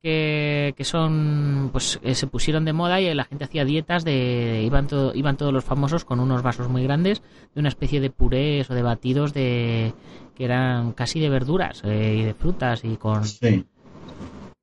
Que, 0.04 0.84
son, 0.84 1.70
pues 1.72 1.98
eh, 2.04 2.14
se 2.14 2.28
pusieron 2.28 2.66
de 2.66 2.74
moda 2.74 3.00
y 3.00 3.14
la 3.14 3.24
gente 3.24 3.46
hacía 3.46 3.64
dietas 3.64 4.04
de, 4.04 4.62
iban, 4.66 4.88
todo, 4.88 5.16
iban 5.16 5.38
todos 5.38 5.54
los 5.54 5.64
famosos 5.64 6.04
con 6.04 6.20
unos 6.20 6.44
vasos 6.44 6.68
muy 6.68 6.84
grandes 6.84 7.22
de 7.54 7.62
una 7.62 7.70
especie 7.70 8.02
de 8.02 8.10
purés 8.10 8.70
o 8.70 8.74
de 8.74 8.82
batidos 8.82 9.34
de 9.34 9.94
que 10.36 10.44
eran 10.44 10.92
casi 10.92 11.22
de 11.22 11.30
verduras 11.30 11.82
eh, 11.86 12.18
y 12.20 12.24
de 12.24 12.34
frutas 12.34 12.84
y 12.84 12.98
con... 12.98 13.24
Sí, 13.24 13.66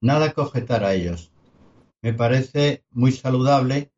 nada 0.02 0.32
que 0.32 0.42
objetar 0.42 0.84
a 0.84 0.92
ellos. 0.92 1.32
Me 2.02 2.12
parece 2.12 2.84
muy 2.90 3.12
saludable 3.12 3.92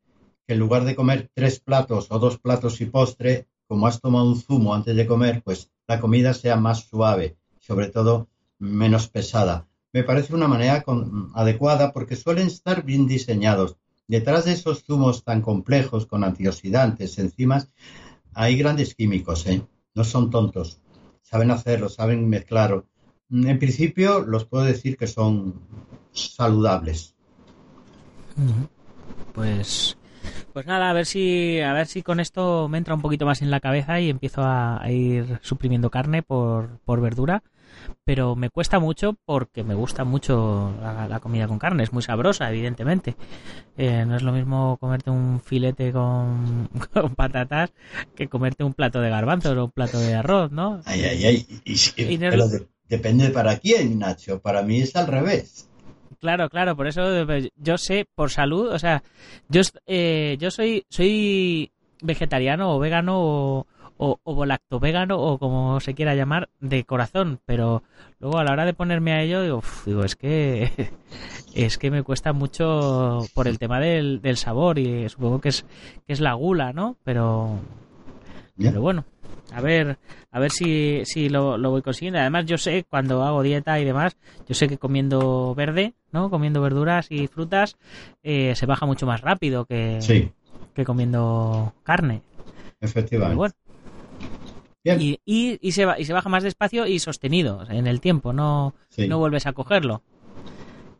que 0.47 0.53
en 0.53 0.59
lugar 0.59 0.85
de 0.85 0.95
comer 0.95 1.29
tres 1.33 1.59
platos 1.59 2.07
o 2.09 2.19
dos 2.19 2.37
platos 2.39 2.79
y 2.79 2.85
postre, 2.85 3.47
como 3.67 3.87
has 3.87 3.99
tomado 3.99 4.27
un 4.27 4.39
zumo 4.39 4.73
antes 4.73 4.95
de 4.95 5.07
comer, 5.07 5.41
pues 5.43 5.71
la 5.87 5.99
comida 5.99 6.33
sea 6.33 6.55
más 6.55 6.85
suave, 6.85 7.35
sobre 7.59 7.89
todo 7.89 8.29
menos 8.59 9.09
pesada 9.09 9.67
me 9.93 10.03
parece 10.03 10.33
una 10.33 10.47
manera 10.47 10.83
adecuada 11.35 11.93
porque 11.93 12.15
suelen 12.15 12.47
estar 12.47 12.83
bien 12.83 13.07
diseñados. 13.07 13.77
Detrás 14.07 14.45
de 14.45 14.53
esos 14.53 14.83
zumos 14.83 15.23
tan 15.23 15.41
complejos 15.41 16.07
con 16.07 16.23
antioxidantes, 16.23 17.19
enzimas, 17.19 17.69
hay 18.33 18.57
grandes 18.57 18.95
químicos, 18.95 19.45
¿eh? 19.45 19.61
no 19.93 20.03
son 20.03 20.31
tontos. 20.31 20.81
Saben 21.21 21.51
hacerlo, 21.51 21.89
saben 21.89 22.27
mezclarlo. 22.27 22.87
En 23.29 23.59
principio, 23.59 24.19
los 24.21 24.45
puedo 24.45 24.63
decir 24.63 24.97
que 24.97 25.07
son 25.07 25.61
saludables. 26.11 27.15
Pues, 29.33 29.97
pues 30.53 30.65
nada, 30.65 30.89
a 30.89 30.93
ver 30.93 31.05
si, 31.05 31.59
a 31.61 31.73
ver 31.73 31.85
si 31.87 32.01
con 32.01 32.19
esto 32.19 32.67
me 32.67 32.79
entra 32.79 32.95
un 32.95 33.01
poquito 33.01 33.25
más 33.25 33.41
en 33.41 33.51
la 33.51 33.59
cabeza 33.59 33.99
y 33.99 34.09
empiezo 34.09 34.41
a, 34.43 34.81
ir 34.89 35.39
suprimiendo 35.43 35.89
carne 35.89 36.23
por, 36.23 36.79
por 36.79 36.99
verdura 36.99 37.43
pero 38.03 38.35
me 38.35 38.49
cuesta 38.49 38.79
mucho 38.79 39.15
porque 39.25 39.63
me 39.63 39.73
gusta 39.73 40.03
mucho 40.03 40.73
la, 40.81 41.19
comida 41.19 41.47
con 41.47 41.59
carne, 41.59 41.83
es 41.83 41.93
muy 41.93 42.03
sabrosa, 42.03 42.49
evidentemente. 42.49 43.15
Eh, 43.77 44.05
no 44.05 44.15
es 44.15 44.23
lo 44.23 44.31
mismo 44.31 44.77
comerte 44.77 45.09
un 45.09 45.39
filete 45.39 45.91
con, 45.91 46.69
patatas 47.15 47.71
que 48.15 48.27
comerte 48.27 48.63
un 48.63 48.73
plato 48.73 49.01
de 49.01 49.09
garbanzos 49.09 49.57
o 49.57 49.65
un 49.65 49.71
plato 49.71 49.99
de 49.99 50.15
arroz, 50.15 50.51
¿no? 50.51 50.81
Ay, 50.85 51.03
ay, 51.03 51.25
ay. 51.25 52.17
pero 52.19 52.45
depende 52.87 53.29
para 53.29 53.57
quién, 53.57 53.99
Nacho. 53.99 54.39
Para 54.41 54.63
mí 54.63 54.81
es 54.81 54.95
al 54.95 55.07
revés. 55.07 55.69
Claro, 56.19 56.49
claro, 56.49 56.77
por 56.77 56.87
eso 56.87 57.01
pues, 57.25 57.49
yo 57.57 57.77
sé, 57.77 58.05
por 58.15 58.31
salud, 58.31 58.71
o 58.71 58.79
sea, 58.79 59.03
yo, 59.49 59.61
eh, 59.85 60.37
yo 60.39 60.51
soy, 60.51 60.85
soy 60.89 61.73
vegetariano 62.01 62.73
o 62.73 62.79
vegano 62.79 63.19
o, 63.19 63.67
o, 63.97 64.19
o 64.23 64.45
lacto 64.45 64.79
vegano 64.79 65.19
o 65.19 65.37
como 65.37 65.79
se 65.79 65.93
quiera 65.93 66.15
llamar 66.15 66.49
de 66.59 66.83
corazón, 66.83 67.39
pero 67.45 67.83
luego 68.19 68.37
a 68.37 68.43
la 68.43 68.51
hora 68.51 68.65
de 68.65 68.73
ponerme 68.73 69.13
a 69.13 69.21
ello 69.21 69.61
digo, 69.85 70.03
es 70.03 70.15
que 70.15 70.91
es 71.55 71.77
que 71.77 71.91
me 71.91 72.03
cuesta 72.03 72.33
mucho 72.33 73.25
por 73.33 73.47
el 73.47 73.59
tema 73.59 73.79
del, 73.79 74.21
del 74.21 74.37
sabor 74.37 74.79
y 74.79 75.07
supongo 75.09 75.41
que 75.41 75.49
es 75.49 75.65
que 76.05 76.13
es 76.13 76.19
la 76.19 76.33
gula, 76.33 76.73
¿no? 76.73 76.97
Pero 77.03 77.59
pero 78.57 78.81
bueno, 78.81 79.03
a 79.51 79.61
ver, 79.61 79.97
a 80.31 80.39
ver 80.39 80.51
si, 80.51 81.01
si 81.05 81.29
lo, 81.29 81.57
lo, 81.57 81.71
voy 81.71 81.81
consiguiendo. 81.81 82.19
Además, 82.19 82.45
yo 82.45 82.57
sé 82.57 82.85
cuando 82.89 83.23
hago 83.23 83.43
dieta 83.43 83.79
y 83.79 83.85
demás, 83.85 84.15
yo 84.47 84.55
sé 84.55 84.67
que 84.67 84.77
comiendo 84.77 85.53
verde, 85.55 85.93
¿no? 86.11 86.29
Comiendo 86.29 86.61
verduras 86.61 87.07
y 87.09 87.27
frutas, 87.27 87.77
eh, 88.23 88.53
se 88.55 88.65
baja 88.65 88.85
mucho 88.85 89.05
más 89.05 89.21
rápido 89.21 89.65
que, 89.65 89.99
que 90.73 90.85
comiendo 90.85 91.73
carne. 91.83 92.21
Efectivamente. 92.79 93.53
Y, 94.83 95.19
y, 95.25 95.71
se 95.71 95.87
y 95.97 96.05
se 96.05 96.13
baja 96.13 96.29
más 96.29 96.43
despacio 96.43 96.85
y 96.87 96.99
sostenido 96.99 97.63
en 97.69 97.87
el 97.87 98.01
tiempo, 98.01 98.33
no, 98.33 98.75
no 98.97 99.17
vuelves 99.17 99.47
a 99.47 99.53
cogerlo. 99.53 100.03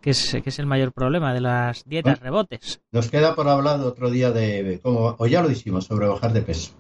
Que 0.02 0.10
es, 0.10 0.38
que 0.44 0.50
es 0.50 0.60
el 0.60 0.66
mayor 0.66 0.92
problema 0.92 1.34
de 1.34 1.40
las 1.40 1.86
dietas 1.86 2.20
rebotes. 2.20 2.82
Nos 2.92 3.10
queda 3.10 3.36
por 3.36 3.48
hablar 3.48 3.80
otro 3.80 4.10
día 4.10 4.32
de 4.32 4.80
cómo, 4.84 5.16
o 5.18 5.28
ya 5.28 5.42
lo 5.42 5.50
hicimos, 5.50 5.86
sobre 5.86 6.08
bajar 6.08 6.34
de 6.34 6.42
peso. 6.42 6.72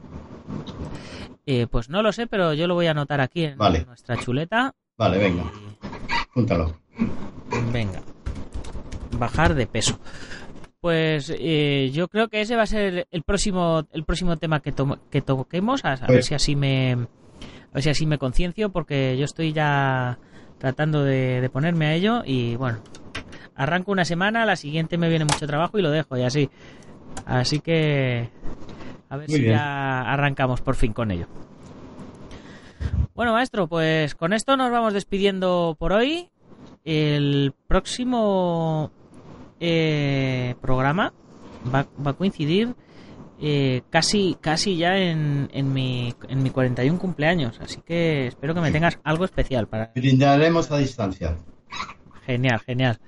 Eh, 1.45 1.67
pues 1.69 1.89
no 1.89 2.01
lo 2.01 2.11
sé, 2.11 2.27
pero 2.27 2.53
yo 2.53 2.67
lo 2.67 2.75
voy 2.75 2.87
a 2.87 2.91
anotar 2.91 3.21
aquí 3.21 3.45
en 3.45 3.57
nuestra 3.57 4.17
chuleta. 4.17 4.75
Vale, 4.97 5.17
venga. 5.17 5.43
Júntalo. 6.33 6.77
Venga. 7.71 8.01
bajar 9.17 9.53
de 9.53 9.67
peso. 9.67 9.99
Pues 10.83 11.33
eh, 11.39 11.91
yo 11.93 12.09
creo 12.09 12.27
que 12.27 12.41
ese 12.41 12.57
va 12.57 12.63
a 12.63 12.67
ser 12.67 13.07
el 13.09 13.23
próximo 13.23 13.87
el 13.93 14.03
próximo 14.03 14.35
tema 14.35 14.59
que, 14.59 14.73
que 15.09 15.21
toquemos, 15.21 15.85
a, 15.85 15.91
ver 15.91 16.07
pues 16.07 16.25
si 16.25 16.35
así 16.35 16.57
me 16.57 16.91
a 16.91 17.73
ver 17.73 17.83
si 17.83 17.89
así 17.89 18.05
me 18.05 18.17
conciencio, 18.17 18.67
porque 18.67 19.15
yo 19.17 19.23
estoy 19.23 19.53
ya 19.53 20.19
tratando 20.57 21.05
de, 21.05 21.49
ponerme 21.53 21.85
a 21.85 21.93
ello 21.93 22.23
y 22.25 22.57
bueno, 22.57 22.79
arranco 23.55 23.93
una 23.93 24.03
semana, 24.03 24.45
la 24.45 24.57
siguiente 24.57 24.97
me 24.97 25.07
viene 25.07 25.23
mucho 25.23 25.47
trabajo 25.47 25.79
y 25.79 25.81
lo 25.81 25.89
dejo 25.89 26.17
y 26.17 26.23
así. 26.23 26.49
Así 27.25 27.61
que 27.61 28.29
a 29.07 29.15
ver 29.15 29.31
si 29.31 29.41
ya 29.41 30.01
arrancamos 30.01 30.59
por 30.59 30.75
fin 30.75 30.91
con 30.91 31.11
ello. 31.11 31.27
Bueno, 33.15 33.31
maestro, 33.31 33.69
pues 33.69 34.15
con 34.15 34.33
esto 34.33 34.57
nos 34.57 34.69
vamos 34.69 34.93
despidiendo 34.93 35.77
por 35.79 35.93
hoy. 35.93 36.29
El 36.83 37.53
próximo 37.69 38.91
eh, 39.65 40.55
programa 40.59 41.13
va, 41.73 41.87
a 42.03 42.13
coincidir 42.13 42.75
eh, 43.39 43.81
casi 43.89 44.35
casi 44.41 44.75
ya 44.75 44.97
en, 44.97 45.49
en, 45.53 45.71
mi, 45.71 46.13
en 46.27 46.43
mi 46.43 46.49
41 46.49 46.99
cumpleaños, 46.99 47.61
así 47.61 47.79
que 47.81 48.27
espero 48.27 48.53
que 48.53 48.59
me 48.59 48.71
tengas 48.71 48.99
algo 49.05 49.23
especial 49.23 49.67
para... 49.67 49.93
Brindaremos 49.95 50.69
a 50.69 50.79
distancia. 50.79 51.37
Genial, 52.25 52.59
genial. 52.59 52.99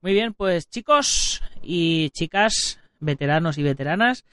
Muy 0.00 0.14
bien, 0.14 0.32
pues 0.32 0.70
chicos 0.70 1.42
y 1.62 2.08
chicas, 2.10 2.80
veteranos 3.00 3.58
y 3.58 3.62
veteranas, 3.62 4.24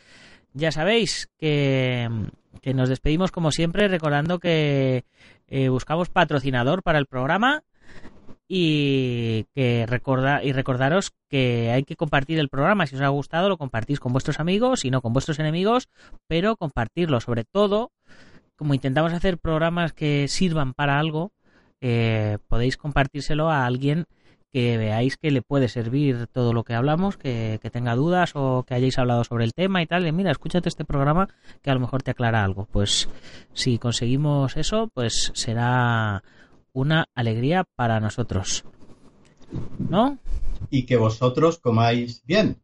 ya 0.53 0.71
sabéis 0.71 1.29
que, 1.37 2.07
que 2.61 2.73
nos 2.73 2.87
despedimos 2.87 3.31
como 3.31 3.51
siempre 3.51 3.89
recordando 3.89 4.39
que 4.39 5.03
eh, 5.49 5.67
buscamos 5.67 6.07
patrocinador 6.07 6.81
para 6.81 6.97
el 6.97 7.07
programa 7.07 7.63
y 8.53 9.45
que 9.55 9.85
recorda, 9.87 10.43
y 10.43 10.51
recordaros 10.51 11.13
que 11.29 11.71
hay 11.71 11.83
que 11.83 11.95
compartir 11.95 12.37
el 12.37 12.49
programa. 12.49 12.85
Si 12.85 12.97
os 12.97 13.01
ha 13.01 13.07
gustado, 13.07 13.47
lo 13.47 13.57
compartís 13.57 14.01
con 14.01 14.11
vuestros 14.11 14.41
amigos 14.41 14.83
y 14.83 14.91
no 14.91 15.01
con 15.01 15.13
vuestros 15.13 15.39
enemigos, 15.39 15.87
pero 16.27 16.57
compartirlo. 16.57 17.21
Sobre 17.21 17.45
todo, 17.45 17.93
como 18.57 18.73
intentamos 18.73 19.13
hacer 19.13 19.37
programas 19.37 19.93
que 19.93 20.27
sirvan 20.27 20.73
para 20.73 20.99
algo, 20.99 21.31
eh, 21.79 22.39
podéis 22.49 22.75
compartírselo 22.75 23.49
a 23.49 23.65
alguien 23.65 24.03
que 24.51 24.77
veáis 24.77 25.15
que 25.15 25.31
le 25.31 25.41
puede 25.41 25.69
servir 25.69 26.27
todo 26.27 26.51
lo 26.51 26.65
que 26.65 26.73
hablamos, 26.73 27.15
que, 27.15 27.57
que, 27.61 27.69
tenga 27.69 27.95
dudas 27.95 28.33
o 28.35 28.65
que 28.67 28.73
hayáis 28.73 28.99
hablado 28.99 29.23
sobre 29.23 29.45
el 29.45 29.53
tema 29.53 29.81
y 29.81 29.87
tal. 29.87 30.05
Y 30.05 30.11
mira, 30.11 30.29
escúchate 30.29 30.67
este 30.67 30.83
programa 30.83 31.29
que 31.61 31.71
a 31.71 31.73
lo 31.73 31.79
mejor 31.79 32.03
te 32.03 32.11
aclara 32.11 32.43
algo. 32.43 32.67
Pues 32.69 33.07
si 33.53 33.77
conseguimos 33.77 34.57
eso, 34.57 34.89
pues 34.93 35.31
será 35.35 36.21
una 36.73 37.05
alegría 37.15 37.65
para 37.75 37.99
nosotros. 37.99 38.63
¿No? 39.77 40.17
Y 40.69 40.85
que 40.85 40.97
vosotros 40.97 41.59
comáis 41.59 42.23
bien 42.25 42.61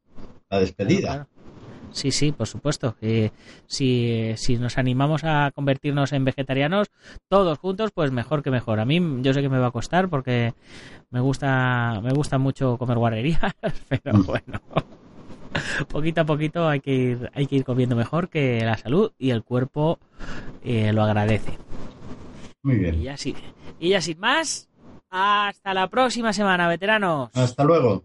la 0.49 0.59
despedida. 0.59 1.27
Sí, 1.91 2.11
sí, 2.11 2.31
por 2.31 2.47
supuesto. 2.47 2.95
si, 3.65 4.33
si 4.35 4.57
nos 4.57 4.77
animamos 4.77 5.23
a 5.23 5.51
convertirnos 5.53 6.13
en 6.13 6.25
vegetarianos 6.25 6.87
todos 7.27 7.57
juntos, 7.57 7.91
pues 7.93 8.11
mejor 8.11 8.43
que 8.43 8.51
mejor. 8.51 8.79
A 8.79 8.85
mí 8.85 9.01
yo 9.21 9.33
sé 9.33 9.41
que 9.41 9.49
me 9.49 9.59
va 9.59 9.67
a 9.67 9.71
costar 9.71 10.09
porque 10.09 10.53
me 11.09 11.21
gusta 11.21 11.99
me 12.03 12.11
gusta 12.11 12.37
mucho 12.37 12.77
comer 12.77 12.97
guarrerías, 12.97 13.53
pero 13.89 14.17
mm. 14.17 14.25
bueno. 14.25 14.61
poquito 15.87 16.21
a 16.21 16.25
poquito 16.25 16.67
hay 16.67 16.81
que 16.81 16.93
ir 16.93 17.31
hay 17.33 17.47
que 17.47 17.55
ir 17.55 17.63
comiendo 17.63 17.95
mejor 17.95 18.29
que 18.29 18.61
la 18.63 18.77
salud 18.77 19.11
y 19.17 19.31
el 19.31 19.43
cuerpo 19.43 19.99
eh, 20.63 20.93
lo 20.93 21.03
agradece. 21.03 21.57
Muy 22.67 22.79
bien. 22.79 22.95
Y 22.95 23.03
ya, 23.03 23.15
sí, 23.15 23.33
y 23.79 23.91
ya 23.91 24.01
sin 24.01 24.19
más, 24.19 24.67
hasta 25.09 25.73
la 25.73 25.89
próxima 25.89 26.33
semana, 26.33 26.67
veteranos. 26.67 27.29
Hasta 27.33 27.63
luego. 27.63 28.03